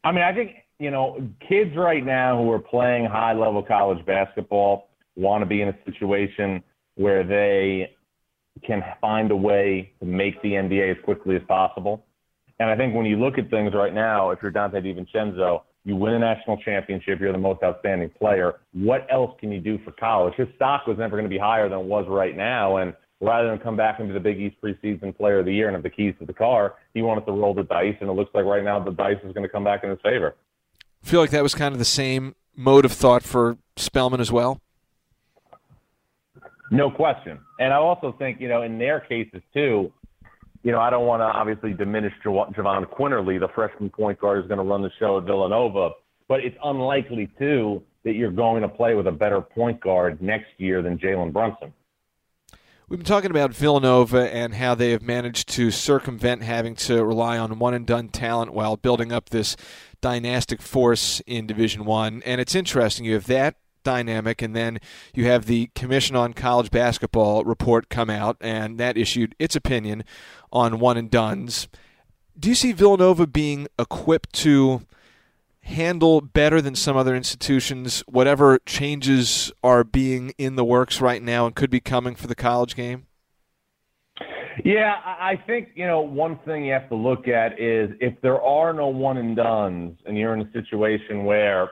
I 0.02 0.12
mean, 0.12 0.22
I 0.22 0.34
think 0.34 0.56
you 0.78 0.90
know, 0.90 1.26
kids 1.48 1.76
right 1.76 2.04
now 2.04 2.42
who 2.42 2.50
are 2.50 2.58
playing 2.58 3.06
high 3.06 3.32
level 3.32 3.62
college 3.62 4.04
basketball 4.06 4.88
want 5.16 5.42
to 5.42 5.46
be 5.46 5.62
in 5.62 5.68
a 5.68 5.78
situation 5.84 6.62
where 6.96 7.24
they 7.24 7.90
can 8.66 8.82
find 9.00 9.30
a 9.30 9.36
way 9.36 9.92
to 10.00 10.06
make 10.06 10.40
the 10.42 10.50
NBA 10.50 10.96
as 10.96 11.04
quickly 11.04 11.36
as 11.36 11.42
possible. 11.46 12.04
And 12.60 12.70
I 12.70 12.76
think 12.76 12.94
when 12.94 13.06
you 13.06 13.16
look 13.16 13.38
at 13.38 13.50
things 13.50 13.72
right 13.74 13.92
now, 13.92 14.30
if 14.30 14.38
you're 14.42 14.52
Donte 14.52 14.74
DiVincenzo, 14.74 15.62
you 15.84 15.96
win 15.96 16.14
a 16.14 16.18
national 16.18 16.56
championship, 16.58 17.20
you're 17.20 17.32
the 17.32 17.38
most 17.38 17.62
outstanding 17.62 18.10
player. 18.10 18.60
What 18.72 19.06
else 19.10 19.32
can 19.38 19.52
you 19.52 19.60
do 19.60 19.78
for 19.84 19.90
college? 19.92 20.34
His 20.36 20.48
stock 20.56 20.86
was 20.86 20.96
never 20.98 21.16
going 21.16 21.24
to 21.24 21.30
be 21.30 21.38
higher 21.38 21.68
than 21.68 21.80
it 21.80 21.84
was 21.84 22.06
right 22.08 22.36
now. 22.36 22.78
And 22.78 22.94
rather 23.20 23.48
than 23.48 23.58
come 23.58 23.76
back 23.76 24.00
into 24.00 24.14
the 24.14 24.20
Big 24.20 24.40
East 24.40 24.56
preseason 24.62 25.16
player 25.16 25.40
of 25.40 25.46
the 25.46 25.52
year 25.52 25.66
and 25.66 25.74
have 25.74 25.82
the 25.82 25.90
keys 25.90 26.14
to 26.20 26.26
the 26.26 26.32
car, 26.32 26.74
he 26.94 27.02
wanted 27.02 27.26
to 27.26 27.32
roll 27.32 27.54
the 27.54 27.64
dice. 27.64 27.96
And 28.00 28.08
it 28.08 28.14
looks 28.14 28.30
like 28.34 28.44
right 28.44 28.64
now 28.64 28.82
the 28.82 28.92
dice 28.92 29.18
is 29.24 29.32
going 29.32 29.42
to 29.42 29.48
come 29.48 29.64
back 29.64 29.84
in 29.84 29.90
his 29.90 29.98
favor 30.02 30.36
feel 31.04 31.20
like 31.20 31.30
that 31.30 31.42
was 31.42 31.54
kind 31.54 31.72
of 31.72 31.78
the 31.78 31.84
same 31.84 32.34
mode 32.56 32.84
of 32.84 32.92
thought 32.92 33.22
for 33.22 33.58
Spellman 33.76 34.20
as 34.20 34.32
well? 34.32 34.60
No 36.70 36.90
question. 36.90 37.38
And 37.60 37.72
I 37.72 37.76
also 37.76 38.14
think, 38.18 38.40
you 38.40 38.48
know, 38.48 38.62
in 38.62 38.78
their 38.78 39.00
cases 39.00 39.42
too, 39.52 39.92
you 40.62 40.72
know, 40.72 40.80
I 40.80 40.90
don't 40.90 41.06
want 41.06 41.20
to 41.20 41.26
obviously 41.26 41.74
diminish 41.74 42.12
Jahvon 42.24 42.86
Quinerly, 42.86 43.38
the 43.38 43.48
freshman 43.54 43.90
point 43.90 44.18
guard 44.18 44.38
who's 44.40 44.48
going 44.48 44.58
to 44.58 44.64
run 44.64 44.82
the 44.82 44.90
show 44.98 45.18
at 45.18 45.24
Villanova, 45.24 45.90
but 46.26 46.40
it's 46.40 46.56
unlikely 46.64 47.30
too 47.38 47.82
that 48.04 48.14
you're 48.14 48.30
going 48.30 48.62
to 48.62 48.68
play 48.68 48.94
with 48.94 49.06
a 49.06 49.12
better 49.12 49.40
point 49.40 49.80
guard 49.80 50.20
next 50.22 50.48
year 50.56 50.82
than 50.82 50.98
Jalen 50.98 51.32
Brunson. 51.32 51.72
We've 52.86 52.98
been 52.98 53.06
talking 53.06 53.30
about 53.30 53.54
Villanova 53.54 54.32
and 54.32 54.54
how 54.54 54.74
they 54.74 54.90
have 54.90 55.02
managed 55.02 55.48
to 55.50 55.70
circumvent 55.70 56.42
having 56.42 56.74
to 56.76 57.02
rely 57.02 57.38
on 57.38 57.58
one 57.58 57.72
and 57.72 57.86
done 57.86 58.08
talent 58.08 58.52
while 58.52 58.76
building 58.76 59.10
up 59.10 59.30
this 59.30 59.56
dynastic 60.04 60.60
force 60.60 61.22
in 61.26 61.46
Division 61.46 61.86
One. 61.86 62.22
And 62.26 62.38
it's 62.38 62.54
interesting. 62.54 63.06
You 63.06 63.14
have 63.14 63.26
that 63.28 63.56
dynamic, 63.84 64.42
and 64.42 64.54
then 64.54 64.78
you 65.14 65.24
have 65.24 65.46
the 65.46 65.70
Commission 65.74 66.14
on 66.14 66.34
College 66.34 66.70
Basketball 66.70 67.42
report 67.44 67.88
come 67.88 68.10
out, 68.10 68.36
and 68.38 68.78
that 68.78 68.98
issued 68.98 69.34
its 69.38 69.56
opinion 69.56 70.04
on 70.52 70.78
one 70.78 70.98
and 70.98 71.10
dones. 71.10 71.68
Do 72.38 72.50
you 72.50 72.54
see 72.54 72.72
Villanova 72.72 73.26
being 73.26 73.66
equipped 73.78 74.34
to 74.34 74.82
handle 75.62 76.20
better 76.20 76.60
than 76.60 76.74
some 76.74 76.98
other 76.98 77.16
institutions 77.16 78.00
whatever 78.00 78.58
changes 78.66 79.50
are 79.62 79.84
being 79.84 80.34
in 80.36 80.56
the 80.56 80.66
works 80.66 81.00
right 81.00 81.22
now 81.22 81.46
and 81.46 81.56
could 81.56 81.70
be 81.70 81.80
coming 81.80 82.14
for 82.14 82.26
the 82.26 82.34
college 82.34 82.76
game? 82.76 83.06
Yeah, 84.64 84.94
I 85.04 85.36
think, 85.46 85.70
you 85.74 85.86
know, 85.86 86.00
one 86.00 86.38
thing 86.44 86.64
you 86.64 86.72
have 86.72 86.88
to 86.90 86.94
look 86.94 87.26
at 87.28 87.58
is 87.58 87.90
if 88.00 88.20
there 88.20 88.40
are 88.40 88.72
no 88.72 88.88
one 88.88 89.16
and 89.16 89.34
dones 89.34 89.98
and 90.06 90.16
you're 90.16 90.34
in 90.34 90.42
a 90.42 90.52
situation 90.52 91.24
where 91.24 91.70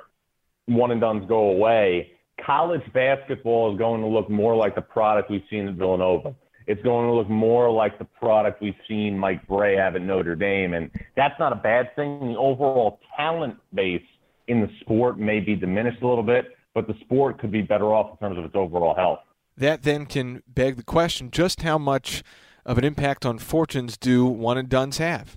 one 0.66 0.90
and 0.90 1.01
dones 1.01 1.29
go 1.29 1.51
away, 1.51 2.12
college 2.45 2.83
basketball 2.92 3.73
is 3.73 3.79
going 3.79 4.01
to 4.01 4.07
look 4.07 4.29
more 4.29 4.57
like 4.57 4.75
the 4.75 4.83
product 4.83 5.31
we've 5.31 5.45
seen 5.49 5.68
at 5.68 5.75
Villanova. 5.75 6.35
It's 6.66 6.83
going 6.83 7.07
to 7.07 7.12
look 7.12 7.29
more 7.29 7.71
like 7.71 7.99
the 7.99 8.05
product 8.05 8.62
we've 8.62 8.75
seen 8.88 9.18
Mike 9.18 9.47
Brey 9.47 9.77
have 9.77 9.97
at 9.97 10.03
Notre 10.03 10.37
Dame. 10.37 10.75
And 10.75 10.90
that's 11.16 11.38
not 11.38 11.53
a 11.53 11.57
bad 11.57 11.95
thing. 11.97 12.33
The 12.33 12.38
overall 12.38 13.01
talent 13.16 13.57
base 13.75 14.03
in 14.49 14.61
the 14.61 14.68
sport 14.81 15.18
may 15.18 15.40
be 15.40 15.57
diminished 15.57 16.03
a 16.03 16.09
little 16.09 16.25
bit, 16.25 16.57
but 16.75 16.87
the 16.87 16.95
sport 17.01 17.38
could 17.38 17.53
be 17.53 17.62
better 17.62 17.87
off 17.87 18.12
in 18.12 18.16
terms 18.18 18.38
of 18.38 18.45
its 18.45 18.55
overall 18.55 18.95
health. 18.95 19.21
That 19.57 19.83
then 19.83 20.07
can 20.07 20.42
beg 20.47 20.77
the 20.77 20.83
question 20.83 21.31
just 21.31 21.62
how 21.62 21.79
much 21.79 22.23
of 22.64 22.79
an 22.79 22.85
impact 22.85 23.27
on 23.27 23.38
fortunes 23.38 23.96
do 23.96 24.25
one 24.25 24.59
and 24.59 24.68
dones 24.68 24.98
have? 24.98 25.37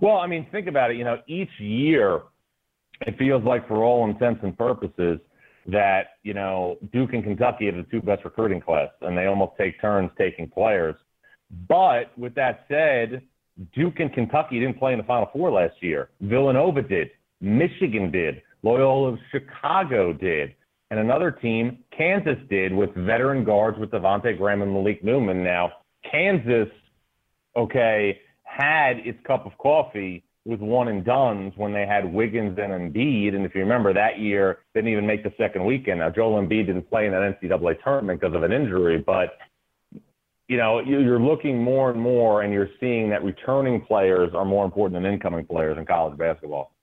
Well, 0.00 0.16
I 0.16 0.26
mean, 0.26 0.46
think 0.50 0.66
about 0.66 0.90
it. 0.90 0.96
You 0.96 1.04
know, 1.04 1.18
each 1.26 1.50
year 1.58 2.22
it 3.02 3.18
feels 3.18 3.44
like, 3.44 3.66
for 3.68 3.82
all 3.84 4.08
intents 4.08 4.40
and 4.42 4.56
purposes, 4.56 5.18
that 5.68 6.10
you 6.22 6.32
know 6.34 6.78
Duke 6.92 7.12
and 7.12 7.24
Kentucky 7.24 7.66
have 7.66 7.74
the 7.74 7.86
two 7.90 8.00
best 8.00 8.24
recruiting 8.24 8.60
class, 8.60 8.88
and 9.02 9.16
they 9.16 9.26
almost 9.26 9.52
take 9.58 9.80
turns 9.80 10.10
taking 10.16 10.48
players. 10.48 10.94
But 11.68 12.16
with 12.16 12.34
that 12.34 12.64
said, 12.68 13.22
Duke 13.74 14.00
and 14.00 14.12
Kentucky 14.12 14.60
didn't 14.60 14.78
play 14.78 14.92
in 14.92 14.98
the 14.98 15.04
Final 15.04 15.28
Four 15.32 15.50
last 15.50 15.74
year. 15.80 16.10
Villanova 16.20 16.82
did. 16.82 17.10
Michigan 17.40 18.10
did. 18.10 18.42
Loyola 18.62 19.12
of 19.12 19.18
Chicago 19.30 20.12
did. 20.12 20.54
And 20.90 21.00
another 21.00 21.32
team, 21.32 21.78
Kansas 21.96 22.38
did, 22.48 22.72
with 22.72 22.94
veteran 22.94 23.44
guards 23.44 23.78
with 23.78 23.90
Devonte 23.90 24.36
Graham 24.38 24.62
and 24.62 24.72
Malik 24.72 25.02
Newman. 25.02 25.42
Now, 25.42 25.72
Kansas, 26.10 26.68
okay, 27.56 28.18
had 28.42 28.98
its 28.98 29.18
cup 29.26 29.46
of 29.46 29.56
coffee 29.58 30.24
with 30.44 30.60
one 30.60 30.88
and 30.88 31.04
dones 31.04 31.52
when 31.56 31.72
they 31.72 31.84
had 31.86 32.10
Wiggins 32.10 32.56
and 32.58 32.72
Embiid. 32.72 33.34
And 33.34 33.44
if 33.44 33.54
you 33.54 33.60
remember 33.62 33.92
that 33.92 34.18
year, 34.20 34.60
didn't 34.74 34.90
even 34.92 35.06
make 35.06 35.24
the 35.24 35.32
second 35.36 35.64
weekend. 35.64 35.98
Now 35.98 36.10
Joel 36.10 36.40
Embiid 36.40 36.66
didn't 36.66 36.88
play 36.88 37.06
in 37.06 37.12
that 37.12 37.36
NCAA 37.42 37.82
tournament 37.82 38.20
because 38.20 38.34
of 38.34 38.44
an 38.44 38.52
injury, 38.52 38.98
but 38.98 39.36
you 40.48 40.56
know 40.56 40.78
you're 40.78 41.20
looking 41.20 41.60
more 41.60 41.90
and 41.90 42.00
more, 42.00 42.42
and 42.42 42.52
you're 42.52 42.70
seeing 42.78 43.10
that 43.10 43.24
returning 43.24 43.80
players 43.80 44.30
are 44.34 44.44
more 44.44 44.64
important 44.64 45.02
than 45.02 45.12
incoming 45.12 45.44
players 45.44 45.76
in 45.76 45.84
college 45.84 46.16
basketball. 46.16 46.75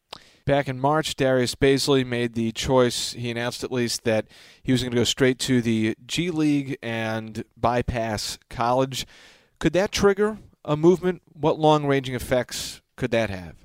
Back 0.46 0.68
in 0.68 0.78
March, 0.78 1.16
Darius 1.16 1.56
Bazley 1.56 2.06
made 2.06 2.34
the 2.34 2.52
choice. 2.52 3.14
He 3.14 3.32
announced 3.32 3.64
at 3.64 3.72
least 3.72 4.04
that 4.04 4.26
he 4.62 4.74
was 4.74 4.82
going 4.82 4.92
to 4.92 4.98
go 4.98 5.06
straight 5.06 5.40
to 5.40 5.62
the 5.62 5.96
G 6.06 6.32
League 6.32 6.78
and 6.84 7.46
bypass 7.56 8.38
college. 8.50 9.06
Could 9.60 9.72
that 9.74 9.94
trigger 9.94 10.40
a 10.66 10.76
movement? 10.76 11.22
What 11.32 11.60
long 11.60 11.86
ranging 11.86 12.14
effects 12.14 12.82
could 12.98 13.12
that 13.12 13.30
have? 13.30 13.56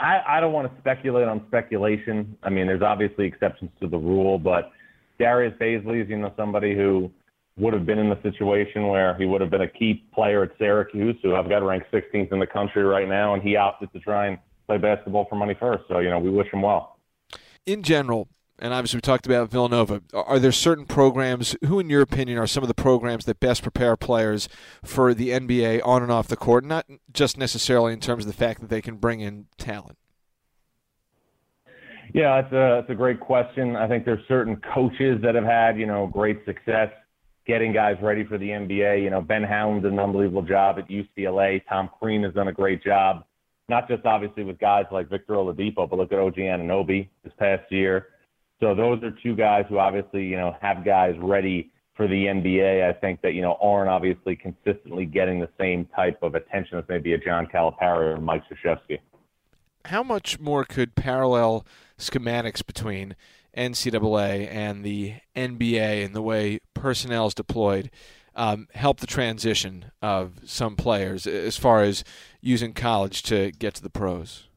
I, 0.00 0.20
I 0.26 0.40
don't 0.40 0.52
want 0.52 0.72
to 0.72 0.80
speculate 0.80 1.28
on 1.28 1.44
speculation. 1.46 2.36
I 2.42 2.50
mean, 2.50 2.66
there's 2.66 2.82
obviously 2.82 3.26
exceptions 3.26 3.70
to 3.80 3.86
the 3.86 3.98
rule, 3.98 4.40
but 4.40 4.72
Darius 5.20 5.54
Bazley 5.60 6.02
is, 6.02 6.08
you 6.08 6.18
know, 6.18 6.32
somebody 6.36 6.74
who 6.74 7.08
would 7.56 7.72
have 7.72 7.86
been 7.86 7.98
in 7.98 8.08
the 8.08 8.20
situation 8.22 8.88
where 8.88 9.14
he 9.16 9.26
would 9.26 9.40
have 9.40 9.50
been 9.50 9.60
a 9.60 9.68
key 9.68 10.02
player 10.12 10.42
at 10.42 10.50
Syracuse, 10.58 11.16
who 11.22 11.36
I've 11.36 11.48
got 11.48 11.62
ranked 11.62 11.92
16th 11.92 12.32
in 12.32 12.40
the 12.40 12.46
country 12.48 12.82
right 12.82 13.08
now, 13.08 13.34
and 13.34 13.42
he 13.44 13.54
opted 13.54 13.92
to 13.92 14.00
try 14.00 14.26
and 14.26 14.38
play 14.72 14.94
basketball 14.94 15.26
for 15.28 15.36
money 15.36 15.56
first. 15.58 15.84
So, 15.88 15.98
you 15.98 16.10
know, 16.10 16.18
we 16.18 16.30
wish 16.30 16.50
them 16.50 16.62
well. 16.62 16.98
In 17.66 17.82
general, 17.82 18.28
and 18.58 18.72
obviously 18.72 18.98
we 18.98 19.02
talked 19.02 19.26
about 19.26 19.50
Villanova. 19.50 20.02
Are 20.12 20.38
there 20.38 20.52
certain 20.52 20.86
programs, 20.86 21.56
who 21.66 21.78
in 21.78 21.90
your 21.90 22.02
opinion 22.02 22.38
are 22.38 22.46
some 22.46 22.62
of 22.62 22.68
the 22.68 22.74
programs 22.74 23.24
that 23.24 23.40
best 23.40 23.62
prepare 23.62 23.96
players 23.96 24.48
for 24.84 25.14
the 25.14 25.30
NBA 25.30 25.80
on 25.84 26.02
and 26.02 26.12
off 26.12 26.28
the 26.28 26.36
court, 26.36 26.64
not 26.64 26.86
just 27.12 27.36
necessarily 27.36 27.92
in 27.92 28.00
terms 28.00 28.24
of 28.24 28.32
the 28.32 28.36
fact 28.36 28.60
that 28.60 28.70
they 28.70 28.80
can 28.80 28.96
bring 28.96 29.20
in 29.20 29.46
talent? 29.58 29.98
Yeah, 32.14 32.40
it's 32.40 32.52
a, 32.52 32.80
it's 32.80 32.90
a 32.90 32.94
great 32.94 33.20
question. 33.20 33.74
I 33.74 33.88
think 33.88 34.04
there's 34.04 34.26
certain 34.28 34.60
coaches 34.74 35.20
that 35.22 35.34
have 35.34 35.44
had, 35.44 35.78
you 35.78 35.86
know, 35.86 36.06
great 36.06 36.44
success 36.44 36.90
getting 37.46 37.72
guys 37.72 37.96
ready 38.00 38.24
for 38.24 38.38
the 38.38 38.48
NBA. 38.48 39.02
You 39.02 39.10
know, 39.10 39.20
Ben 39.20 39.42
Howland 39.42 39.82
did 39.82 39.92
an 39.92 39.98
unbelievable 39.98 40.42
job 40.42 40.78
at 40.78 40.88
UCLA. 40.88 41.62
Tom 41.68 41.90
Crean 41.98 42.22
has 42.22 42.34
done 42.34 42.48
a 42.48 42.52
great 42.52 42.84
job, 42.84 43.24
not 43.72 43.88
just 43.88 44.04
obviously 44.04 44.44
with 44.44 44.58
guys 44.58 44.84
like 44.92 45.08
Victor 45.08 45.32
Oladipo, 45.32 45.88
but 45.88 45.98
look 45.98 46.12
at 46.12 46.18
OG 46.18 46.34
Anunoby 46.34 47.08
this 47.24 47.32
past 47.38 47.62
year. 47.72 48.08
So 48.60 48.74
those 48.74 49.02
are 49.02 49.12
two 49.22 49.34
guys 49.34 49.64
who 49.70 49.78
obviously, 49.78 50.26
you 50.26 50.36
know, 50.36 50.54
have 50.60 50.84
guys 50.84 51.14
ready 51.18 51.72
for 51.96 52.06
the 52.06 52.26
NBA. 52.26 52.86
I 52.86 52.92
think 52.92 53.22
that, 53.22 53.32
you 53.32 53.40
know, 53.40 53.56
aren't 53.62 53.88
obviously 53.88 54.36
consistently 54.36 55.06
getting 55.06 55.40
the 55.40 55.48
same 55.58 55.86
type 55.96 56.22
of 56.22 56.34
attention 56.34 56.76
as 56.76 56.84
maybe 56.86 57.14
a 57.14 57.18
John 57.18 57.46
Calipari 57.46 58.14
or 58.14 58.20
Mike 58.20 58.42
Krzyzewski. 58.46 58.98
How 59.86 60.02
much 60.02 60.38
more 60.38 60.66
could 60.66 60.94
parallel 60.94 61.66
schematics 61.98 62.64
between 62.64 63.16
NCAA 63.56 64.48
and 64.52 64.84
the 64.84 65.14
NBA 65.34 66.04
and 66.04 66.14
the 66.14 66.22
way 66.22 66.60
personnel 66.74 67.28
is 67.28 67.34
deployed 67.34 67.90
um, 68.34 68.68
help 68.74 69.00
the 69.00 69.06
transition 69.06 69.92
of 70.00 70.32
some 70.44 70.76
players 70.76 71.26
as 71.26 71.56
far 71.56 71.82
as 71.82 72.04
using 72.40 72.72
college 72.72 73.22
to 73.24 73.52
get 73.52 73.74
to 73.74 73.82
the 73.82 73.90
pros? 73.90 74.48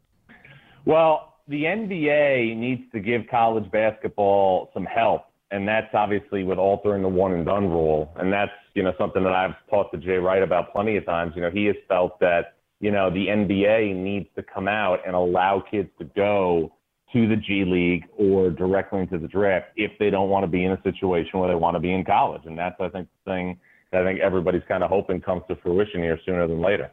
Well, 0.86 1.34
the 1.48 1.64
NBA 1.64 2.56
needs 2.58 2.84
to 2.94 3.00
give 3.00 3.24
college 3.30 3.70
basketball 3.72 4.70
some 4.74 4.86
help, 4.86 5.26
and 5.52 5.68
that's 5.68 5.94
obviously 5.94 6.44
with 6.44 6.58
altering 6.58 7.04
the 7.04 7.10
one 7.10 7.34
and 7.34 7.46
done 7.46 7.70
rule. 7.70 8.12
And 8.18 8.32
that's 8.32 8.52
you 8.74 8.84
know 8.84 8.94
something 8.98 9.24
that 9.24 9.34
I've 9.34 9.56
talked 9.70 9.94
to 9.94 10.00
Jay 10.00 10.18
Wright 10.18 10.42
about 10.42 10.72
plenty 10.72 10.98
of 10.98 11.06
times. 11.06 11.34
You 11.36 11.42
know, 11.42 11.52
he 11.52 11.66
has 11.66 11.76
felt 11.88 12.20
that 12.20 12.56
you 12.80 12.92
know 12.92 13.10
the 13.10 13.28
NBA 13.28 13.96
needs 13.96 14.28
to 14.36 14.44
come 14.44 14.68
out 14.68 15.00
and 15.06 15.16
allow 15.16 15.64
kids 15.70 15.90
to 16.00 16.06
go 16.06 16.72
to 17.14 17.28
the 17.28 17.36
G 17.36 17.64
League 17.66 18.06
or 18.18 18.50
directly 18.50 19.02
into 19.02 19.18
the 19.18 19.28
draft 19.28 19.68
if 19.76 19.92
they 20.00 20.10
don't 20.10 20.30
want 20.30 20.44
to 20.44 20.48
be 20.48 20.66
in 20.66 20.72
a 20.72 20.82
situation 20.84 21.40
where 21.40 21.48
they 21.48 21.56
want 21.56 21.76
to 21.76 21.80
be 21.80 21.94
in 21.94 22.04
college. 22.04 22.42
And 22.46 22.58
that's 22.58 22.76
I 22.80 22.90
think 22.90 23.08
the 23.26 23.32
thing 23.32 23.60
I 23.96 24.04
think 24.04 24.20
everybody's 24.20 24.64
kind 24.68 24.84
of 24.84 24.90
hoping 24.90 25.22
comes 25.22 25.44
to 25.48 25.56
fruition 25.58 26.02
here 26.02 26.20
sooner 26.26 26.48
than 26.48 26.62
later. 26.62 26.92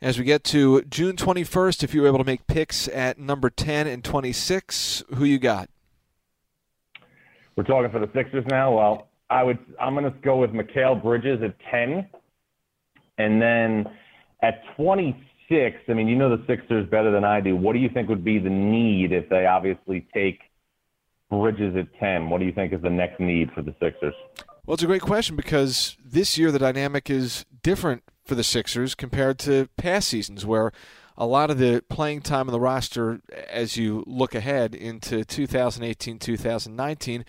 As 0.00 0.18
we 0.18 0.24
get 0.24 0.42
to 0.44 0.82
June 0.82 1.14
21st, 1.14 1.84
if 1.84 1.94
you 1.94 2.02
were 2.02 2.08
able 2.08 2.18
to 2.18 2.24
make 2.24 2.46
picks 2.48 2.88
at 2.88 3.18
number 3.18 3.48
10 3.48 3.86
and 3.86 4.02
26, 4.02 5.04
who 5.14 5.24
you 5.24 5.38
got? 5.38 5.70
We're 7.54 7.64
talking 7.64 7.90
for 7.90 8.00
the 8.00 8.10
Sixers 8.12 8.44
now. 8.48 8.76
Well, 8.76 9.08
I 9.30 9.42
would 9.42 9.58
I'm 9.80 9.94
going 9.94 10.04
to 10.04 10.18
go 10.18 10.38
with 10.38 10.50
Mikal 10.50 11.00
Bridges 11.00 11.40
at 11.42 11.54
10, 11.70 12.08
and 13.18 13.40
then 13.40 13.86
at 14.42 14.62
26. 14.76 15.76
I 15.88 15.92
mean, 15.92 16.08
you 16.08 16.16
know 16.16 16.34
the 16.36 16.42
Sixers 16.46 16.88
better 16.90 17.12
than 17.12 17.24
I 17.24 17.40
do. 17.40 17.54
What 17.54 17.74
do 17.74 17.78
you 17.78 17.88
think 17.88 18.08
would 18.08 18.24
be 18.24 18.38
the 18.38 18.50
need 18.50 19.12
if 19.12 19.28
they 19.28 19.46
obviously 19.46 20.06
take 20.12 20.40
Bridges 21.30 21.76
at 21.76 21.86
10? 22.00 22.28
What 22.28 22.40
do 22.40 22.46
you 22.46 22.52
think 22.52 22.72
is 22.72 22.82
the 22.82 22.90
next 22.90 23.20
need 23.20 23.50
for 23.52 23.62
the 23.62 23.74
Sixers? 23.80 24.14
Well, 24.64 24.74
it's 24.74 24.82
a 24.84 24.86
great 24.86 25.02
question 25.02 25.34
because 25.34 25.96
this 26.04 26.38
year 26.38 26.52
the 26.52 26.58
dynamic 26.60 27.10
is 27.10 27.44
different 27.64 28.04
for 28.24 28.36
the 28.36 28.44
Sixers 28.44 28.94
compared 28.94 29.40
to 29.40 29.68
past 29.76 30.06
seasons 30.08 30.46
where 30.46 30.70
a 31.18 31.26
lot 31.26 31.50
of 31.50 31.58
the 31.58 31.82
playing 31.88 32.20
time 32.20 32.48
on 32.48 32.52
the 32.52 32.60
roster 32.60 33.20
as 33.50 33.76
you 33.76 34.04
look 34.06 34.36
ahead 34.36 34.76
into 34.76 35.24
2018 35.24 36.20
2019 36.20 37.24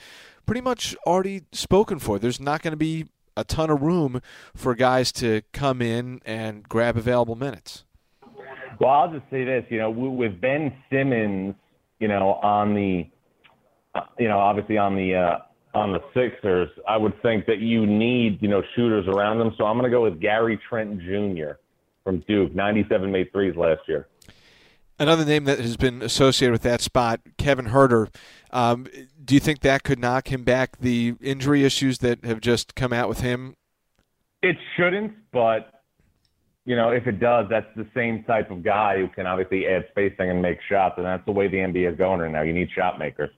pretty 0.46 0.62
much 0.62 0.96
already 1.08 1.41
spoken 1.52 1.98
for. 1.98 2.19
There's 2.19 2.39
not 2.39 2.62
going 2.62 2.74
to 2.74 2.78
be 2.78 3.08
a 3.36 3.43
ton 3.43 3.72
of 3.72 3.82
room 3.82 4.22
for 4.56 4.76
guys 4.76 5.12
to 5.13 5.41
come 5.54 5.82
in 5.82 6.22
and 6.26 6.69
grab 6.69 6.98
available 6.98 7.36
minutes. 7.36 7.84
Well, 8.80 8.91
I'll 8.91 9.12
just 9.12 9.26
say 9.32 9.43
this, 9.43 9.65
you 9.69 9.80
know, 9.80 9.89
with 9.89 10.39
Ben 10.39 10.72
Simmons, 10.91 11.56
you 12.00 12.08
know, 12.08 12.34
on 12.43 12.76
the, 12.76 13.08
uh, 13.96 14.02
you 14.19 14.28
know, 14.28 14.38
obviously 14.38 14.78
on 14.78 14.96
the 14.96 15.15
uh, 15.15 15.38
on 15.74 15.92
the 15.92 16.00
Sixers, 16.14 16.70
I 16.88 16.98
would 16.98 17.20
think 17.22 17.46
that 17.48 17.60
you 17.60 17.86
need, 17.86 18.42
you 18.42 18.48
know, 18.48 18.62
shooters 18.76 19.08
around 19.08 19.40
them. 19.40 19.54
So 19.58 19.66
I'm 19.66 19.78
going 19.78 19.90
to 19.90 19.96
go 19.96 20.04
with 20.04 20.20
Gary 20.20 20.60
Trent 20.70 21.00
Jr. 21.00 21.54
from 22.04 22.20
Duke. 22.28 22.54
97 22.54 23.12
made 23.12 23.32
threes 23.32 23.56
last 23.56 23.82
year. 23.88 24.08
Another 25.00 25.26
name 25.26 25.46
that 25.46 25.60
has 25.60 25.76
been 25.76 26.02
associated 26.02 26.52
with 26.52 26.62
that 26.62 26.80
spot, 26.80 27.20
Kevin 27.38 27.68
Huerter. 27.68 28.14
Um, 28.52 28.88
do 29.26 29.34
you 29.34 29.40
think 29.40 29.62
that 29.62 29.84
could 29.84 30.00
knock 30.00 30.32
him 30.32 30.44
back? 30.44 30.78
The 30.80 31.16
injury 31.20 31.64
issues 31.64 31.98
that 32.00 32.24
have 32.24 32.40
just 32.40 32.76
come 32.76 32.94
out 32.94 33.10
with 33.10 33.22
him. 33.22 33.56
It 34.44 34.58
shouldn't, 34.78 35.14
but 35.32 35.84
you 36.66 36.76
know, 36.76 36.90
if 36.90 37.08
it 37.08 37.20
does, 37.20 37.48
that's 37.50 37.68
the 37.76 37.88
same 37.94 38.24
type 38.24 38.52
of 38.52 38.64
guy 38.64 38.98
who 38.98 39.08
can 39.08 39.26
obviously 39.26 39.68
add 39.68 39.86
spacing 39.92 40.30
and 40.30 40.42
make 40.42 40.60
shots, 40.70 40.96
and 40.98 41.06
that's 41.06 41.26
the 41.26 41.32
way 41.32 41.48
the 41.48 41.58
NBA 41.58 41.92
is 41.92 41.98
going 41.98 42.20
right 42.20 42.32
now. 42.32 42.42
You 42.42 42.54
need 42.54 42.70
shot 42.74 43.00
makers. 43.00 43.32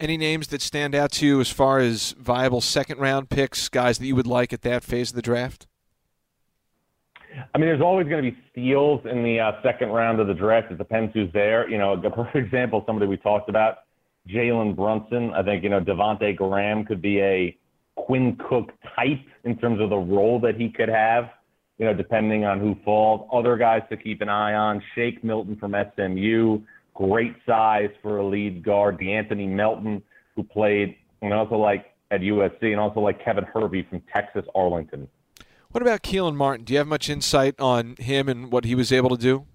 Any 0.00 0.16
names 0.16 0.48
that 0.48 0.62
stand 0.62 0.94
out 0.94 1.12
to 1.12 1.26
you 1.26 1.42
as 1.42 1.50
far 1.50 1.78
as 1.78 2.12
viable 2.12 2.62
second 2.62 3.00
round 3.00 3.28
picks, 3.28 3.68
guys 3.68 3.98
that 3.98 4.06
you 4.06 4.16
would 4.16 4.26
like 4.26 4.50
at 4.54 4.62
that 4.62 4.82
phase 4.82 5.10
of 5.10 5.16
the 5.16 5.20
draft? 5.20 5.66
I 7.54 7.58
mean, 7.58 7.68
there's 7.68 7.82
always 7.82 8.08
going 8.08 8.24
to 8.24 8.30
be 8.30 8.38
steals 8.50 9.02
in 9.04 9.22
the 9.22 9.38
uh, 9.38 9.52
second 9.62 9.90
round 9.90 10.18
of 10.18 10.26
the 10.26 10.32
draft. 10.32 10.72
It 10.72 10.78
depends 10.78 11.12
who's 11.12 11.30
there. 11.34 11.68
You 11.68 11.76
know, 11.76 12.00
for 12.14 12.38
example, 12.38 12.82
somebody 12.86 13.08
we 13.08 13.18
talked 13.18 13.50
about, 13.50 13.80
Jalen 14.26 14.74
Brunson. 14.74 15.34
I 15.34 15.42
think, 15.42 15.62
you 15.62 15.68
know, 15.68 15.82
Devonte 15.82 16.34
Graham 16.34 16.86
could 16.86 17.02
be 17.02 17.20
a 17.20 17.54
Quinn 17.96 18.38
Cook 18.48 18.72
type 18.96 19.20
in 19.44 19.58
terms 19.58 19.82
of 19.82 19.90
the 19.90 19.98
role 19.98 20.40
that 20.40 20.56
he 20.56 20.70
could 20.70 20.88
have, 20.88 21.28
you 21.76 21.84
know, 21.84 21.92
depending 21.92 22.46
on 22.46 22.58
who 22.58 22.74
falls. 22.86 23.28
Other 23.30 23.58
guys 23.58 23.82
to 23.90 23.98
keep 23.98 24.22
an 24.22 24.30
eye 24.30 24.54
on, 24.54 24.82
Shake 24.94 25.22
Milton 25.22 25.56
from 25.56 25.74
SMU 25.94 26.60
great 27.00 27.34
size 27.46 27.90
for 28.02 28.18
a 28.18 28.26
lead 28.26 28.62
guard. 28.62 28.98
De'Anthony 28.98 29.48
Melton, 29.48 30.02
who 30.36 30.42
played 30.42 30.96
and 31.22 31.32
also 31.32 31.56
like 31.56 31.86
at 32.10 32.20
USC, 32.20 32.62
and 32.62 32.80
also 32.80 33.00
like 33.00 33.24
Kevin 33.24 33.44
Hervey 33.44 33.86
from 33.88 34.02
Texas 34.12 34.44
Arlington. 34.54 35.08
What 35.70 35.82
about 35.82 36.02
Kelan 36.02 36.34
Martin? 36.34 36.64
Do 36.64 36.72
you 36.72 36.78
have 36.78 36.88
much 36.88 37.08
insight 37.08 37.58
on 37.60 37.94
him 37.96 38.28
and 38.28 38.50
what 38.50 38.64
he 38.64 38.74
was 38.74 38.90
able 38.90 39.10
to 39.10 39.16
do? 39.16 39.46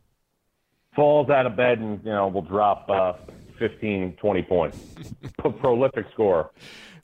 Falls 0.96 1.30
out 1.30 1.46
of 1.46 1.58
bed 1.58 1.80
and 1.80 2.00
you 2.06 2.12
know 2.12 2.28
will 2.28 2.42
drop 2.42 2.90
uh, 2.90 3.14
15, 3.60 4.18
20 4.20 4.42
points. 4.44 4.80
Prolific 5.60 6.06
scorer. 6.14 6.50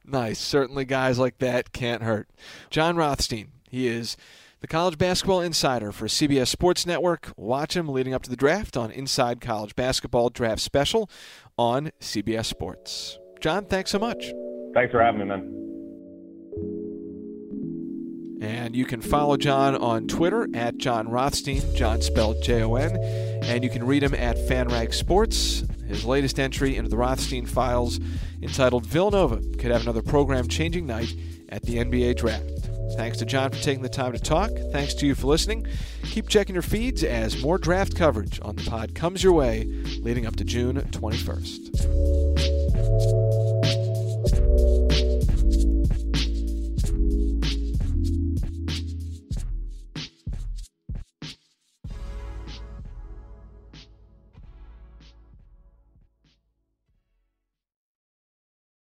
Nice. 0.05 0.39
Certainly, 0.39 0.85
guys 0.85 1.19
like 1.19 1.39
that 1.39 1.73
can't 1.73 2.01
hurt. 2.01 2.29
Jon 2.69 2.95
Rothstein. 2.95 3.51
He 3.69 3.87
is 3.87 4.17
the 4.61 4.67
college 4.67 4.97
basketball 4.97 5.41
insider 5.41 5.91
for 5.91 6.05
CBS 6.05 6.47
Sports 6.47 6.85
Network. 6.85 7.33
Watch 7.35 7.75
him 7.75 7.89
leading 7.89 8.13
up 8.13 8.21
to 8.23 8.29
the 8.29 8.35
draft 8.35 8.77
on 8.77 8.91
Inside 8.91 9.41
College 9.41 9.75
Basketball 9.75 10.29
Draft 10.29 10.61
Special 10.61 11.09
on 11.57 11.91
CBS 11.99 12.45
Sports. 12.45 13.17
Jon, 13.39 13.65
thanks 13.65 13.89
so 13.89 13.97
much. 13.97 14.31
Thanks 14.75 14.91
for 14.91 15.03
having 15.03 15.19
me, 15.19 15.25
man. 15.25 15.57
And 18.41 18.75
you 18.75 18.85
can 18.85 19.01
follow 19.01 19.37
Jon 19.37 19.75
on 19.75 20.07
Twitter 20.07 20.47
at 20.55 20.77
Jon 20.77 21.09
Rothstein, 21.09 21.61
Jon 21.75 22.01
spelled 22.01 22.41
J 22.41 22.63
O 22.63 22.75
N. 22.75 22.97
And 23.43 23.63
you 23.63 23.69
can 23.69 23.83
read 23.85 24.03
him 24.03 24.13
at 24.15 24.35
FanRag 24.37 24.93
Sports. 24.93 25.63
His 25.87 26.05
latest 26.05 26.39
entry 26.39 26.75
into 26.75 26.89
the 26.89 26.97
Rothstein 26.97 27.45
files 27.45 27.99
entitled 28.41 28.85
Villanova 28.85 29.41
could 29.57 29.71
have 29.71 29.81
another 29.81 30.01
program 30.01 30.47
changing 30.47 30.87
night 30.87 31.13
at 31.49 31.63
the 31.63 31.77
NBA 31.77 32.15
draft. 32.17 32.60
Thanks 32.95 33.17
to 33.19 33.25
Jon 33.25 33.51
for 33.51 33.61
taking 33.61 33.83
the 33.83 33.89
time 33.89 34.13
to 34.13 34.19
talk. 34.19 34.51
Thanks 34.71 34.93
to 34.95 35.05
you 35.05 35.15
for 35.15 35.27
listening. 35.27 35.65
Keep 36.03 36.29
checking 36.29 36.55
your 36.55 36.61
feeds 36.61 37.03
as 37.03 37.41
more 37.41 37.57
draft 37.57 37.95
coverage 37.95 38.39
on 38.43 38.55
the 38.55 38.63
pod 38.69 38.95
comes 38.95 39.23
your 39.23 39.33
way 39.33 39.65
leading 40.01 40.25
up 40.25 40.35
to 40.37 40.43
June 40.43 40.77
21st. 40.91 42.30